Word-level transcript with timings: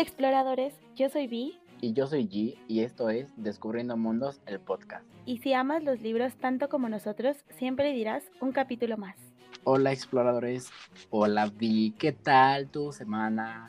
Hola 0.00 0.08
exploradores, 0.08 0.74
yo 0.96 1.10
soy 1.10 1.26
Vi. 1.26 1.58
Y 1.82 1.92
yo 1.92 2.06
soy 2.06 2.26
G 2.26 2.56
y 2.68 2.80
esto 2.80 3.10
es 3.10 3.30
Descubriendo 3.36 3.98
Mundos, 3.98 4.40
el 4.46 4.58
podcast. 4.58 5.04
Y 5.26 5.40
si 5.40 5.52
amas 5.52 5.84
los 5.84 6.00
libros 6.00 6.34
tanto 6.36 6.70
como 6.70 6.88
nosotros, 6.88 7.36
siempre 7.50 7.92
dirás 7.92 8.24
un 8.40 8.52
capítulo 8.52 8.96
más. 8.96 9.18
Hola 9.62 9.92
exploradores, 9.92 10.70
hola 11.10 11.50
Vi, 11.54 11.90
¿qué 11.98 12.12
tal 12.12 12.70
tu 12.70 12.92
semana? 12.92 13.68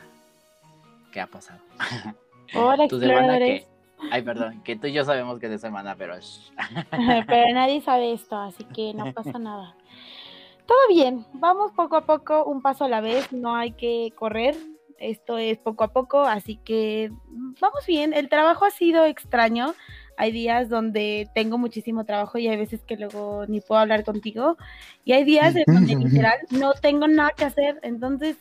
¿Qué 1.11 1.19
ha 1.19 1.27
pasado? 1.27 1.59
Hola 2.55 2.85
exploradores. 2.85 3.67
Ay, 4.09 4.21
perdón, 4.21 4.63
que 4.63 4.77
tú 4.77 4.87
y 4.87 4.93
yo 4.93 5.03
sabemos 5.03 5.37
que 5.37 5.47
es 5.47 5.51
de 5.51 5.59
semana, 5.59 5.97
pero... 5.97 6.15
pero 7.27 7.53
nadie 7.53 7.81
sabe 7.81 8.13
esto, 8.13 8.37
así 8.37 8.63
que 8.63 8.93
no 8.93 9.11
pasa 9.13 9.37
nada. 9.37 9.75
Todo 10.65 10.79
bien, 10.87 11.25
vamos 11.33 11.73
poco 11.73 11.97
a 11.97 12.05
poco, 12.05 12.45
un 12.45 12.61
paso 12.61 12.85
a 12.85 12.87
la 12.87 13.01
vez, 13.01 13.33
no 13.33 13.53
hay 13.53 13.73
que 13.73 14.13
correr, 14.15 14.55
esto 15.01 15.37
es 15.37 15.57
poco 15.57 15.83
a 15.83 15.93
poco, 15.93 16.21
así 16.21 16.57
que 16.63 17.11
vamos 17.59 17.85
bien. 17.87 18.13
El 18.13 18.29
trabajo 18.29 18.65
ha 18.65 18.71
sido 18.71 19.05
extraño. 19.05 19.73
Hay 20.17 20.31
días 20.31 20.69
donde 20.69 21.27
tengo 21.33 21.57
muchísimo 21.57 22.05
trabajo 22.05 22.37
y 22.37 22.47
hay 22.47 22.57
veces 22.57 22.83
que 22.83 22.95
luego 22.95 23.45
ni 23.47 23.61
puedo 23.61 23.81
hablar 23.81 24.03
contigo. 24.03 24.57
Y 25.03 25.13
hay 25.13 25.23
días 25.23 25.55
en 25.55 25.63
donde 25.73 25.95
literal 25.95 26.37
no 26.51 26.73
tengo 26.73 27.07
nada 27.07 27.31
que 27.35 27.45
hacer. 27.45 27.79
Entonces, 27.81 28.37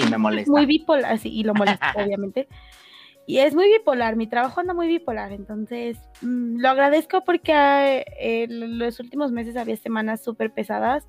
y 0.00 0.10
me 0.10 0.18
molesta. 0.18 0.50
muy 0.50 0.66
bipolar, 0.66 1.18
sí, 1.18 1.30
y 1.32 1.42
lo 1.44 1.54
molesta, 1.54 1.92
obviamente. 1.96 2.48
Y 3.26 3.38
es 3.38 3.54
muy 3.54 3.68
bipolar, 3.68 4.14
mi 4.14 4.28
trabajo 4.28 4.60
anda 4.60 4.72
muy 4.72 4.86
bipolar, 4.86 5.32
entonces 5.32 5.98
mm, 6.22 6.60
lo 6.60 6.68
agradezco 6.68 7.24
porque 7.24 8.04
eh, 8.20 8.46
los 8.48 9.00
últimos 9.00 9.32
meses 9.32 9.56
había 9.56 9.76
semanas 9.76 10.22
súper 10.22 10.52
pesadas 10.52 11.04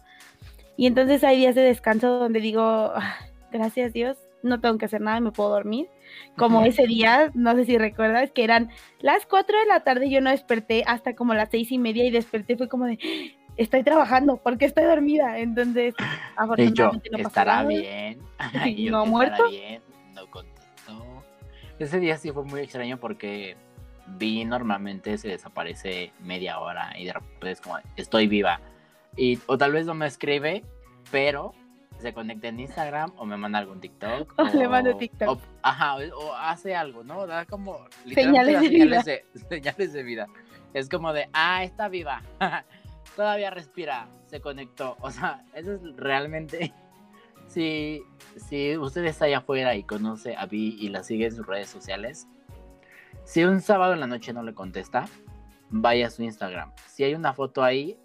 y 0.78 0.88
entonces 0.88 1.24
hay 1.24 1.38
días 1.38 1.54
de 1.54 1.62
descanso 1.62 2.18
donde 2.18 2.40
digo, 2.40 2.64
ah, 2.64 3.18
gracias 3.52 3.94
Dios, 3.94 4.18
no 4.44 4.60
tengo 4.60 4.78
que 4.78 4.86
hacer 4.86 5.02
nada, 5.02 5.20
me 5.20 5.32
puedo 5.32 5.50
dormir. 5.50 5.88
Como 6.38 6.64
ese 6.64 6.86
día, 6.88 7.32
no 7.34 7.56
sé 7.56 7.66
si 7.66 7.78
recuerdas, 7.78 8.32
que 8.32 8.44
eran 8.44 8.70
las 9.00 9.26
4 9.26 9.60
de 9.60 9.66
la 9.66 9.84
tarde 9.84 10.10
yo 10.10 10.22
no 10.22 10.30
desperté 10.30 10.84
hasta 10.86 11.16
como 11.16 11.34
las 11.34 11.50
seis 11.50 11.72
y 11.72 11.78
media 11.78 12.06
y 12.06 12.12
desperté, 12.12 12.56
fue 12.56 12.68
como 12.68 12.86
de, 12.86 12.98
estoy 13.58 13.84
trabajando, 13.84 14.38
porque 14.38 14.66
estoy 14.66 14.86
dormida? 14.86 15.40
Entonces, 15.40 15.96
afortunadamente 16.36 17.10
no 17.10 17.18
estará 17.18 17.64
bien. 17.64 18.20
no 18.90 19.06
muerto. 19.06 19.50
Bien, 19.50 19.82
no 20.14 20.30
contestó. 20.30 21.24
Ese 21.80 22.00
día 22.00 22.18
sí 22.18 22.32
fue 22.32 22.44
muy 22.44 22.62
extraño 22.62 23.00
porque 23.00 23.58
vi 24.18 24.46
normalmente 24.46 25.18
se 25.18 25.28
desaparece 25.28 26.14
media 26.20 26.60
hora 26.60 26.94
y 26.98 27.06
de 27.06 27.14
repente 27.14 27.52
es 27.52 27.62
como, 27.62 27.78
estoy 27.96 28.28
viva. 28.28 28.62
Y, 29.16 29.40
o 29.48 29.58
tal 29.58 29.74
vez 29.74 29.86
no 29.86 29.94
me 29.94 30.06
escribe, 30.06 30.64
pero 31.12 31.54
se 32.00 32.14
conecta 32.14 32.48
en 32.48 32.60
Instagram 32.60 33.12
o 33.18 33.26
me 33.26 33.38
manda 33.38 33.60
algún 33.60 33.80
TikTok. 33.80 34.34
O, 34.38 34.44
le 34.44 34.68
mando 34.68 34.96
TikTok. 34.96 35.42
ajá, 35.62 35.98
o, 36.16 36.34
hace 36.34 36.76
algo, 36.76 37.04
¿no? 37.04 37.26
Da 37.26 37.46
como 37.46 37.86
señales, 38.14 38.62
de, 38.62 38.70
vida. 38.70 39.04
señales 39.50 39.94
de 39.94 40.04
vida. 40.04 40.28
Es 40.74 40.90
como 40.90 41.14
de, 41.14 41.30
ah, 41.34 41.64
está 41.64 41.88
viva. 41.90 42.22
Todavía 43.16 43.50
respira, 43.50 44.08
se 44.28 44.42
conectó. 44.42 44.96
O 45.02 45.12
sea, 45.12 45.44
eso 45.54 45.74
es 45.74 45.82
realmente. 45.96 46.74
Si, 47.48 48.04
si 48.36 48.76
usted 48.76 49.06
está 49.06 49.24
allá 49.24 49.38
afuera 49.38 49.74
y 49.74 49.84
conoce 49.84 50.36
a 50.36 50.46
Vi 50.48 50.76
y 50.82 50.90
la 50.90 51.02
sigue 51.02 51.28
en 51.28 51.32
sus 51.34 51.48
redes 51.48 51.70
sociales, 51.70 52.28
si 53.24 53.46
un 53.46 53.62
sábado 53.62 53.94
en 53.94 54.02
la 54.02 54.08
noche 54.08 54.34
no 54.34 54.44
le 54.44 54.54
contesta, 54.54 55.08
vaya 55.70 56.08
a 56.08 56.10
su 56.10 56.24
Instagram. 56.24 56.74
Si 56.88 57.06
hay 57.06 57.16
una 57.16 57.34
foto 57.34 57.64
ahí, 57.64 57.98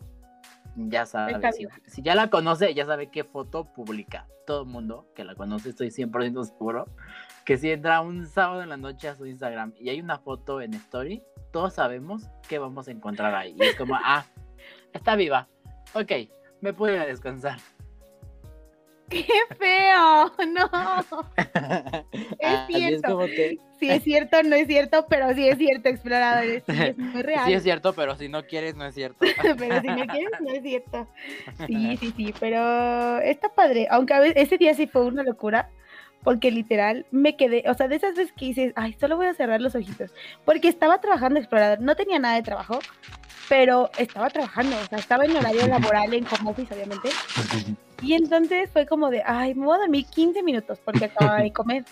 ya 0.76 1.06
sabe, 1.06 1.34
si, 1.86 2.02
ya 2.02 2.14
la 2.14 2.30
conoce, 2.30 2.72
ya 2.74 2.86
sabe 2.86 3.10
qué 3.10 3.24
foto 3.24 3.64
publica. 3.72 4.26
Todo 4.46 4.62
el 4.62 4.68
mundo 4.68 5.06
que 5.14 5.24
la 5.24 5.34
conoce, 5.34 5.70
estoy 5.70 5.88
100% 5.88 6.44
seguro, 6.44 6.86
que 7.44 7.56
si 7.56 7.70
entra 7.70 8.00
un 8.00 8.26
sábado 8.26 8.62
en 8.62 8.68
la 8.68 8.76
noche 8.76 9.08
a 9.08 9.14
su 9.14 9.26
Instagram 9.26 9.74
y 9.78 9.88
hay 9.90 10.00
una 10.00 10.18
foto 10.18 10.60
en 10.60 10.74
Story, 10.74 11.22
todos 11.52 11.74
sabemos 11.74 12.28
qué 12.48 12.58
vamos 12.58 12.88
a 12.88 12.90
encontrar 12.90 13.34
ahí. 13.34 13.54
Y 13.58 13.62
es 13.62 13.76
como, 13.76 13.94
ah, 13.94 14.24
está 14.92 15.16
viva. 15.16 15.48
Ok, 15.94 16.12
me 16.60 16.70
a 16.70 17.06
descansar. 17.06 17.58
¡Qué 19.12 19.54
feo! 19.58 20.32
No. 20.48 20.70
es 22.38 22.66
cierto. 22.66 23.26
Sí 23.78 23.90
es 23.90 24.02
cierto, 24.04 24.42
no 24.44 24.54
es 24.54 24.66
cierto, 24.68 25.06
pero 25.08 25.34
sí 25.34 25.48
es 25.48 25.58
cierto, 25.58 25.88
exploradores. 25.88 26.62
Sí, 26.66 26.74
es 26.78 26.96
muy 26.96 27.22
real. 27.22 27.46
Sí 27.46 27.52
es 27.52 27.62
cierto, 27.62 27.92
pero 27.92 28.16
si 28.16 28.28
no 28.28 28.44
quieres, 28.44 28.76
no 28.76 28.86
es 28.86 28.94
cierto. 28.94 29.18
pero 29.58 29.80
si 29.80 29.88
no 29.88 30.06
quieres, 30.06 30.30
no 30.40 30.50
es 30.52 30.62
cierto. 30.62 31.08
Sí, 31.66 31.96
sí, 31.98 32.14
sí, 32.16 32.34
pero 32.38 33.18
está 33.18 33.48
padre. 33.48 33.88
Aunque 33.90 34.14
a 34.14 34.20
veces, 34.20 34.36
ese 34.36 34.58
día 34.58 34.72
sí 34.74 34.86
fue 34.86 35.04
una 35.04 35.24
locura, 35.24 35.68
porque 36.22 36.50
literal 36.50 37.06
me 37.10 37.36
quedé, 37.36 37.64
o 37.68 37.74
sea, 37.74 37.88
de 37.88 37.96
esas 37.96 38.14
veces 38.14 38.32
que 38.32 38.46
dices, 38.46 38.72
ay, 38.76 38.96
solo 39.00 39.16
voy 39.16 39.26
a 39.26 39.34
cerrar 39.34 39.60
los 39.60 39.74
ojitos, 39.74 40.14
porque 40.44 40.68
estaba 40.68 41.00
trabajando 41.00 41.40
explorador, 41.40 41.80
no 41.80 41.96
tenía 41.96 42.20
nada 42.20 42.36
de 42.36 42.42
trabajo, 42.42 42.78
pero 43.48 43.90
estaba 43.98 44.30
trabajando, 44.30 44.76
o 44.76 44.86
sea, 44.86 44.98
estaba 44.98 45.24
en 45.24 45.36
horario 45.36 45.66
laboral 45.66 46.14
en 46.14 46.24
home 46.24 46.50
office, 46.50 46.72
obviamente. 46.72 47.08
Y 48.02 48.14
entonces 48.14 48.68
fue 48.70 48.86
como 48.86 49.10
de, 49.10 49.22
ay, 49.24 49.54
me 49.54 49.64
voy 49.64 49.76
a 49.76 49.80
dormir 49.80 50.06
15 50.06 50.42
minutos 50.42 50.80
porque 50.84 51.04
acababa 51.04 51.40
de 51.40 51.52
comer. 51.52 51.84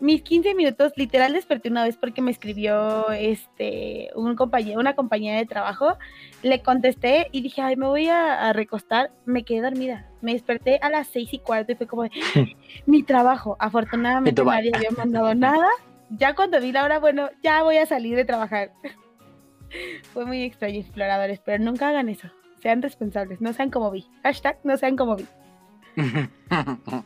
Mis 0.00 0.22
15 0.22 0.56
minutos, 0.56 0.92
literal 0.96 1.32
desperté 1.32 1.68
una 1.68 1.84
vez 1.84 1.96
porque 1.96 2.20
me 2.22 2.32
escribió 2.32 3.08
este 3.12 4.10
un 4.16 4.34
compañero, 4.34 4.80
una 4.80 4.96
compañera 4.96 5.38
de 5.38 5.46
trabajo. 5.46 5.96
Le 6.42 6.60
contesté 6.60 7.28
y 7.30 7.40
dije, 7.40 7.62
ay, 7.62 7.76
me 7.76 7.86
voy 7.86 8.08
a, 8.08 8.52
recostar. 8.52 9.12
Me 9.26 9.44
quedé 9.44 9.60
dormida. 9.60 10.10
Me 10.20 10.32
desperté 10.32 10.80
a 10.82 10.90
las 10.90 11.06
seis 11.06 11.32
y 11.32 11.38
cuarto 11.38 11.70
y 11.70 11.76
fue 11.76 11.86
como 11.86 12.02
de, 12.02 12.10
mi 12.86 13.04
trabajo. 13.04 13.56
Afortunadamente 13.60 14.44
nadie 14.44 14.72
había 14.74 14.90
mandado 14.90 15.32
nada. 15.36 15.68
Ya 16.10 16.34
cuando 16.34 16.60
vi 16.60 16.72
la 16.72 16.82
hora, 16.82 16.98
bueno, 16.98 17.30
ya 17.40 17.62
voy 17.62 17.76
a 17.76 17.86
salir 17.86 18.16
de 18.16 18.24
trabajar. 18.24 18.72
fue 20.12 20.26
muy 20.26 20.42
extraño, 20.42 20.80
exploradores, 20.80 21.38
pero 21.38 21.62
nunca 21.62 21.90
hagan 21.90 22.08
eso. 22.08 22.28
Sean 22.60 22.82
responsables, 22.82 23.40
no 23.40 23.52
sean 23.52 23.70
como 23.70 23.92
vi. 23.92 24.04
Hashtag 24.24 24.58
no 24.64 24.76
sean 24.76 24.96
como 24.96 25.14
vi. 25.14 25.26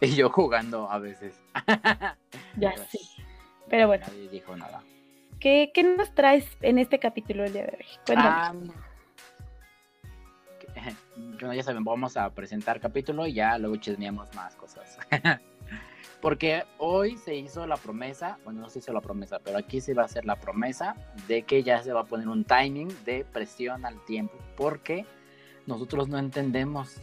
y 0.00 0.14
yo 0.14 0.30
jugando 0.30 0.90
a 0.90 0.98
veces. 0.98 1.40
ya. 2.56 2.74
Pero 3.68 3.86
bueno. 3.86 4.04
Nadie 4.08 4.28
dijo 4.28 4.56
nada. 4.56 4.82
¿Qué, 5.40 5.70
¿Qué, 5.74 5.82
nos 5.82 6.14
traes 6.14 6.46
en 6.60 6.78
este 6.78 6.98
capítulo 6.98 7.44
el 7.44 7.52
día 7.52 7.62
de 7.62 7.78
hoy? 7.78 7.86
Cuéntanos. 8.06 8.74
bueno, 11.16 11.54
ya 11.54 11.62
saben, 11.62 11.84
vamos 11.84 12.16
a 12.16 12.30
presentar 12.30 12.80
capítulo 12.80 13.26
y 13.26 13.34
ya 13.34 13.58
luego 13.58 13.76
chismeamos 13.76 14.34
más 14.34 14.54
cosas. 14.56 14.98
Porque 16.20 16.64
hoy 16.78 17.16
se 17.16 17.34
hizo 17.34 17.66
la 17.66 17.76
promesa, 17.76 18.38
bueno, 18.44 18.60
no 18.60 18.70
se 18.70 18.78
hizo 18.78 18.92
la 18.92 19.00
promesa, 19.00 19.40
pero 19.40 19.58
aquí 19.58 19.80
se 19.80 19.92
va 19.92 20.02
a 20.02 20.04
hacer 20.04 20.24
la 20.24 20.36
promesa 20.36 20.94
de 21.26 21.42
que 21.42 21.64
ya 21.64 21.82
se 21.82 21.92
va 21.92 22.02
a 22.02 22.04
poner 22.04 22.28
un 22.28 22.44
timing 22.44 22.94
de 23.04 23.24
presión 23.24 23.84
al 23.84 24.04
tiempo, 24.04 24.38
porque 24.56 25.04
nosotros 25.66 26.08
no 26.08 26.18
entendemos 26.18 27.00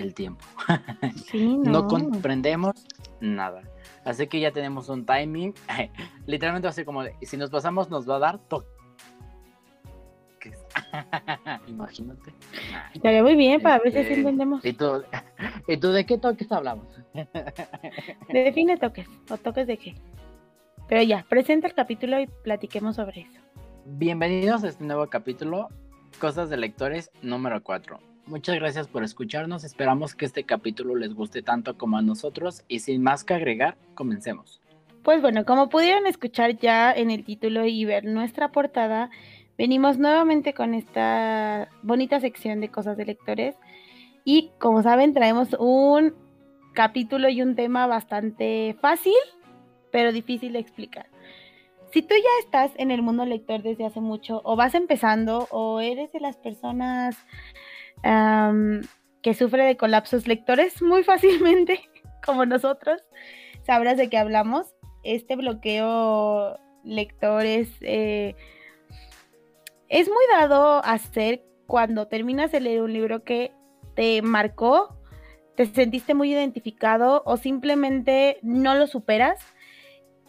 el 0.00 0.14
tiempo. 0.14 0.44
no. 1.34 1.86
comprendemos 1.86 2.74
nada. 3.20 3.62
Así 4.04 4.26
que 4.26 4.40
ya 4.40 4.50
tenemos 4.50 4.88
un 4.88 5.04
timing. 5.04 5.54
Literalmente 6.26 6.66
va 6.66 6.70
a 6.70 6.74
ser 6.74 6.84
como 6.84 7.02
si 7.22 7.36
nos 7.36 7.50
pasamos 7.50 7.90
nos 7.90 8.08
va 8.08 8.16
a 8.16 8.20
dar 8.20 8.38
toque. 8.38 8.66
Imagínate. 11.68 12.32
Estaría 12.94 13.22
muy 13.22 13.36
bien 13.36 13.60
para 13.60 13.78
ver 13.78 13.92
si 13.92 13.98
este, 13.98 14.14
entendemos. 14.14 14.64
¿Y 14.64 14.72
tú, 14.72 15.02
¿Y 15.68 15.76
tú 15.76 15.88
de 15.88 16.06
qué 16.06 16.16
toques 16.16 16.50
hablamos? 16.50 16.86
Define 18.28 18.78
toques 18.78 19.06
o 19.28 19.36
toques 19.36 19.66
de 19.66 19.76
qué. 19.76 19.94
Pero 20.88 21.02
ya, 21.02 21.24
presenta 21.28 21.68
el 21.68 21.74
capítulo 21.74 22.20
y 22.20 22.26
platiquemos 22.26 22.96
sobre 22.96 23.20
eso. 23.20 23.40
Bienvenidos 23.84 24.64
a 24.64 24.68
este 24.68 24.84
nuevo 24.84 25.06
capítulo, 25.08 25.68
Cosas 26.18 26.50
de 26.50 26.56
Lectores 26.56 27.10
número 27.22 27.62
4. 27.62 28.09
Muchas 28.30 28.54
gracias 28.54 28.86
por 28.86 29.02
escucharnos. 29.02 29.64
Esperamos 29.64 30.14
que 30.14 30.24
este 30.24 30.44
capítulo 30.44 30.94
les 30.94 31.14
guste 31.14 31.42
tanto 31.42 31.76
como 31.76 31.98
a 31.98 32.02
nosotros. 32.02 32.62
Y 32.68 32.78
sin 32.78 33.02
más 33.02 33.24
que 33.24 33.34
agregar, 33.34 33.76
comencemos. 33.94 34.60
Pues 35.02 35.20
bueno, 35.20 35.44
como 35.44 35.68
pudieron 35.68 36.06
escuchar 36.06 36.56
ya 36.56 36.92
en 36.92 37.10
el 37.10 37.24
título 37.24 37.66
y 37.66 37.84
ver 37.84 38.04
nuestra 38.04 38.52
portada, 38.52 39.10
venimos 39.58 39.98
nuevamente 39.98 40.54
con 40.54 40.74
esta 40.74 41.70
bonita 41.82 42.20
sección 42.20 42.60
de 42.60 42.68
cosas 42.68 42.96
de 42.96 43.06
lectores. 43.06 43.56
Y 44.24 44.52
como 44.60 44.84
saben, 44.84 45.12
traemos 45.12 45.48
un 45.58 46.14
capítulo 46.72 47.30
y 47.30 47.42
un 47.42 47.56
tema 47.56 47.88
bastante 47.88 48.76
fácil, 48.80 49.12
pero 49.90 50.12
difícil 50.12 50.52
de 50.52 50.60
explicar. 50.60 51.08
Si 51.92 52.02
tú 52.02 52.14
ya 52.14 52.44
estás 52.44 52.70
en 52.76 52.92
el 52.92 53.02
mundo 53.02 53.26
lector 53.26 53.60
desde 53.60 53.86
hace 53.86 54.00
mucho, 54.00 54.40
o 54.44 54.54
vas 54.54 54.76
empezando, 54.76 55.48
o 55.50 55.80
eres 55.80 56.12
de 56.12 56.20
las 56.20 56.36
personas 56.36 57.16
que 58.02 59.34
sufre 59.34 59.64
de 59.64 59.76
colapsos 59.76 60.26
lectores 60.26 60.80
muy 60.82 61.02
fácilmente, 61.04 61.80
como 62.24 62.46
nosotros, 62.46 63.02
sabrás 63.64 63.96
de 63.96 64.08
qué 64.08 64.18
hablamos. 64.18 64.74
Este 65.02 65.36
bloqueo 65.36 66.58
lector 66.84 67.44
es, 67.44 67.68
eh, 67.80 68.34
es 69.88 70.08
muy 70.08 70.24
dado 70.32 70.84
a 70.84 70.92
hacer 70.92 71.44
cuando 71.66 72.08
terminas 72.08 72.52
de 72.52 72.60
leer 72.60 72.82
un 72.82 72.92
libro 72.92 73.24
que 73.24 73.52
te 73.94 74.22
marcó, 74.22 74.96
te 75.56 75.66
sentiste 75.66 76.14
muy 76.14 76.32
identificado 76.32 77.22
o 77.26 77.36
simplemente 77.36 78.38
no 78.42 78.74
lo 78.74 78.86
superas 78.86 79.38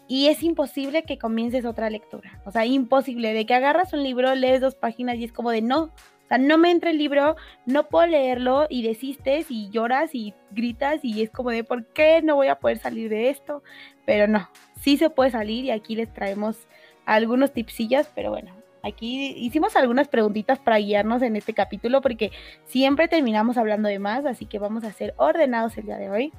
y 0.08 0.28
es 0.28 0.42
imposible 0.42 1.04
que 1.04 1.18
comiences 1.18 1.64
otra 1.64 1.88
lectura. 1.88 2.42
O 2.44 2.50
sea, 2.50 2.66
imposible. 2.66 3.32
De 3.32 3.46
que 3.46 3.54
agarras 3.54 3.92
un 3.92 4.02
libro, 4.02 4.34
lees 4.34 4.60
dos 4.60 4.74
páginas 4.74 5.16
y 5.16 5.24
es 5.24 5.32
como 5.32 5.50
de 5.50 5.62
no. 5.62 5.90
Sea, 6.32 6.38
no 6.38 6.56
me 6.56 6.70
entra 6.70 6.88
el 6.88 6.96
libro, 6.96 7.36
no 7.66 7.88
puedo 7.88 8.06
leerlo 8.06 8.66
y 8.70 8.82
desistes 8.82 9.50
y 9.50 9.68
lloras 9.68 10.14
y 10.14 10.32
gritas 10.50 11.04
y 11.04 11.20
es 11.20 11.28
como 11.28 11.50
de 11.50 11.62
¿por 11.62 11.84
qué 11.88 12.22
no 12.22 12.36
voy 12.36 12.48
a 12.48 12.58
poder 12.58 12.78
salir 12.78 13.10
de 13.10 13.28
esto? 13.28 13.62
Pero 14.06 14.26
no, 14.26 14.48
sí 14.80 14.96
se 14.96 15.10
puede 15.10 15.30
salir 15.30 15.66
y 15.66 15.70
aquí 15.70 15.94
les 15.94 16.10
traemos 16.10 16.56
algunos 17.04 17.52
tipsillas, 17.52 18.10
pero 18.14 18.30
bueno, 18.30 18.50
aquí 18.82 19.34
hicimos 19.36 19.76
algunas 19.76 20.08
preguntitas 20.08 20.58
para 20.58 20.78
guiarnos 20.78 21.20
en 21.20 21.36
este 21.36 21.52
capítulo 21.52 22.00
porque 22.00 22.32
siempre 22.64 23.08
terminamos 23.08 23.58
hablando 23.58 23.90
de 23.90 23.98
más, 23.98 24.24
así 24.24 24.46
que 24.46 24.58
vamos 24.58 24.84
a 24.84 24.92
ser 24.92 25.12
ordenados 25.18 25.76
el 25.76 25.84
día 25.84 25.98
de 25.98 26.08
hoy. 26.08 26.32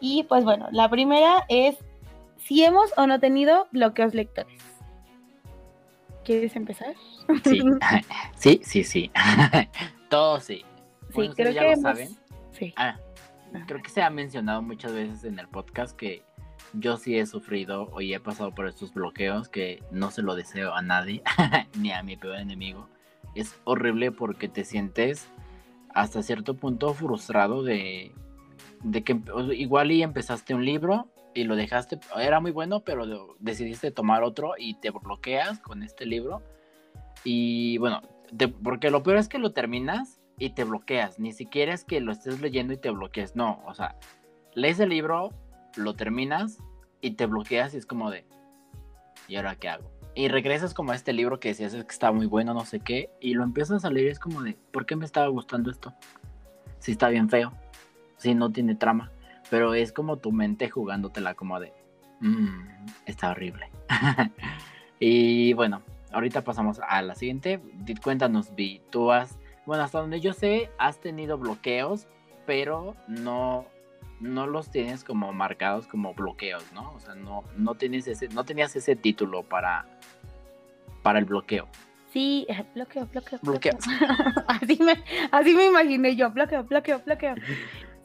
Y 0.00 0.24
pues 0.24 0.42
bueno, 0.42 0.66
la 0.72 0.88
primera 0.90 1.44
es 1.48 1.76
si 2.38 2.64
hemos 2.64 2.92
o 2.96 3.06
no 3.06 3.20
tenido 3.20 3.68
bloqueos 3.70 4.14
lectores. 4.14 4.71
¿Quieres 6.24 6.54
empezar? 6.56 6.94
Sí, 7.44 7.62
sí, 8.36 8.60
sí, 8.62 8.84
sí. 8.84 9.10
Todo 10.10 10.40
sí. 10.40 10.64
Sí, 11.14 11.30
creo 11.34 11.52
que 11.52 11.72
hemos... 11.72 11.98
Sí. 12.52 12.72
Ah, 12.76 12.98
creo 13.66 13.82
que 13.82 13.90
se 13.90 14.02
ha 14.02 14.10
mencionado 14.10 14.62
muchas 14.62 14.92
veces 14.92 15.24
en 15.24 15.38
el 15.38 15.48
podcast 15.48 15.96
que 15.96 16.22
yo 16.74 16.96
sí 16.96 17.18
he 17.18 17.26
sufrido 17.26 17.84
o 17.92 18.00
he 18.00 18.18
pasado 18.20 18.54
por 18.54 18.66
estos 18.66 18.94
bloqueos 18.94 19.48
que 19.48 19.82
no 19.90 20.10
se 20.10 20.22
lo 20.22 20.34
deseo 20.34 20.74
a 20.74 20.82
nadie, 20.82 21.22
ni 21.78 21.92
a 21.92 22.02
mi 22.02 22.16
peor 22.16 22.36
enemigo. 22.36 22.88
Es 23.34 23.58
horrible 23.64 24.12
porque 24.12 24.48
te 24.48 24.64
sientes 24.64 25.28
hasta 25.94 26.22
cierto 26.22 26.54
punto 26.54 26.94
frustrado 26.94 27.62
de, 27.62 28.12
de 28.82 29.04
que 29.04 29.20
igual 29.54 29.92
y 29.92 30.02
empezaste 30.02 30.54
un 30.54 30.64
libro 30.64 31.08
y 31.34 31.44
lo 31.44 31.56
dejaste, 31.56 31.98
era 32.16 32.40
muy 32.40 32.50
bueno, 32.50 32.80
pero 32.80 33.36
decidiste 33.38 33.90
tomar 33.90 34.22
otro 34.22 34.54
y 34.58 34.74
te 34.74 34.90
bloqueas 34.90 35.58
con 35.60 35.82
este 35.82 36.06
libro. 36.06 36.42
Y 37.24 37.78
bueno, 37.78 38.02
porque 38.62 38.90
lo 38.90 39.02
peor 39.02 39.18
es 39.18 39.28
que 39.28 39.38
lo 39.38 39.52
terminas 39.52 40.20
y 40.38 40.50
te 40.50 40.64
bloqueas, 40.64 41.18
ni 41.18 41.32
siquiera 41.32 41.72
es 41.72 41.84
que 41.84 42.00
lo 42.00 42.12
estés 42.12 42.40
leyendo 42.40 42.72
y 42.72 42.76
te 42.76 42.90
bloquees, 42.90 43.36
no, 43.36 43.62
o 43.66 43.74
sea, 43.74 43.96
lees 44.54 44.80
el 44.80 44.88
libro, 44.88 45.30
lo 45.76 45.94
terminas 45.94 46.58
y 47.00 47.12
te 47.12 47.26
bloqueas 47.26 47.74
y 47.74 47.76
es 47.76 47.86
como 47.86 48.10
de, 48.10 48.24
¿y 49.28 49.36
ahora 49.36 49.56
qué 49.56 49.68
hago? 49.68 49.90
Y 50.14 50.28
regresas 50.28 50.74
como 50.74 50.92
a 50.92 50.94
este 50.94 51.12
libro 51.12 51.38
que 51.38 51.48
decías 51.48 51.72
que 51.72 51.80
está 51.80 52.12
muy 52.12 52.26
bueno, 52.26 52.54
no 52.54 52.64
sé 52.64 52.80
qué, 52.80 53.10
y 53.20 53.34
lo 53.34 53.44
empiezas 53.44 53.84
a 53.84 53.90
leer 53.90 54.06
y 54.08 54.10
es 54.10 54.18
como 54.18 54.42
de, 54.42 54.56
¿por 54.72 54.84
qué 54.84 54.96
me 54.96 55.04
estaba 55.04 55.28
gustando 55.28 55.70
esto? 55.70 55.94
Si 56.80 56.92
está 56.92 57.08
bien 57.08 57.28
feo, 57.28 57.52
si 58.16 58.34
no 58.34 58.50
tiene 58.50 58.74
trama 58.74 59.12
pero 59.52 59.74
es 59.74 59.92
como 59.92 60.16
tu 60.16 60.32
mente 60.32 60.70
jugándotela 60.70 61.34
como 61.34 61.60
de, 61.60 61.74
mmm, 62.20 62.86
está 63.04 63.32
horrible. 63.32 63.68
y 64.98 65.52
bueno, 65.52 65.82
ahorita 66.10 66.42
pasamos 66.42 66.80
a 66.88 67.02
la 67.02 67.14
siguiente. 67.14 67.60
Cuéntanos, 68.02 68.54
Vi, 68.54 68.80
tú 68.88 69.12
has, 69.12 69.38
bueno, 69.66 69.82
hasta 69.82 70.00
donde 70.00 70.22
yo 70.22 70.32
sé, 70.32 70.70
has 70.78 71.02
tenido 71.02 71.36
bloqueos, 71.36 72.06
pero 72.46 72.96
no, 73.08 73.66
no 74.20 74.46
los 74.46 74.70
tienes 74.70 75.04
como 75.04 75.34
marcados 75.34 75.86
como 75.86 76.14
bloqueos, 76.14 76.72
¿no? 76.72 76.90
O 76.94 77.00
sea, 77.00 77.14
no, 77.14 77.44
no 77.54 77.74
tienes 77.74 78.08
ese, 78.08 78.28
no 78.28 78.44
tenías 78.44 78.74
ese 78.74 78.96
título 78.96 79.42
para, 79.42 79.84
para 81.02 81.18
el 81.18 81.26
bloqueo. 81.26 81.68
Sí, 82.10 82.46
eh, 82.48 82.64
bloqueo, 82.74 83.06
bloqueo, 83.06 83.38
bloqueo. 83.42 83.76
así, 84.46 84.78
me, 84.82 85.04
así 85.30 85.54
me 85.54 85.66
imaginé 85.66 86.16
yo, 86.16 86.30
bloqueo, 86.30 86.64
bloqueo, 86.64 87.00
bloqueo. 87.00 87.34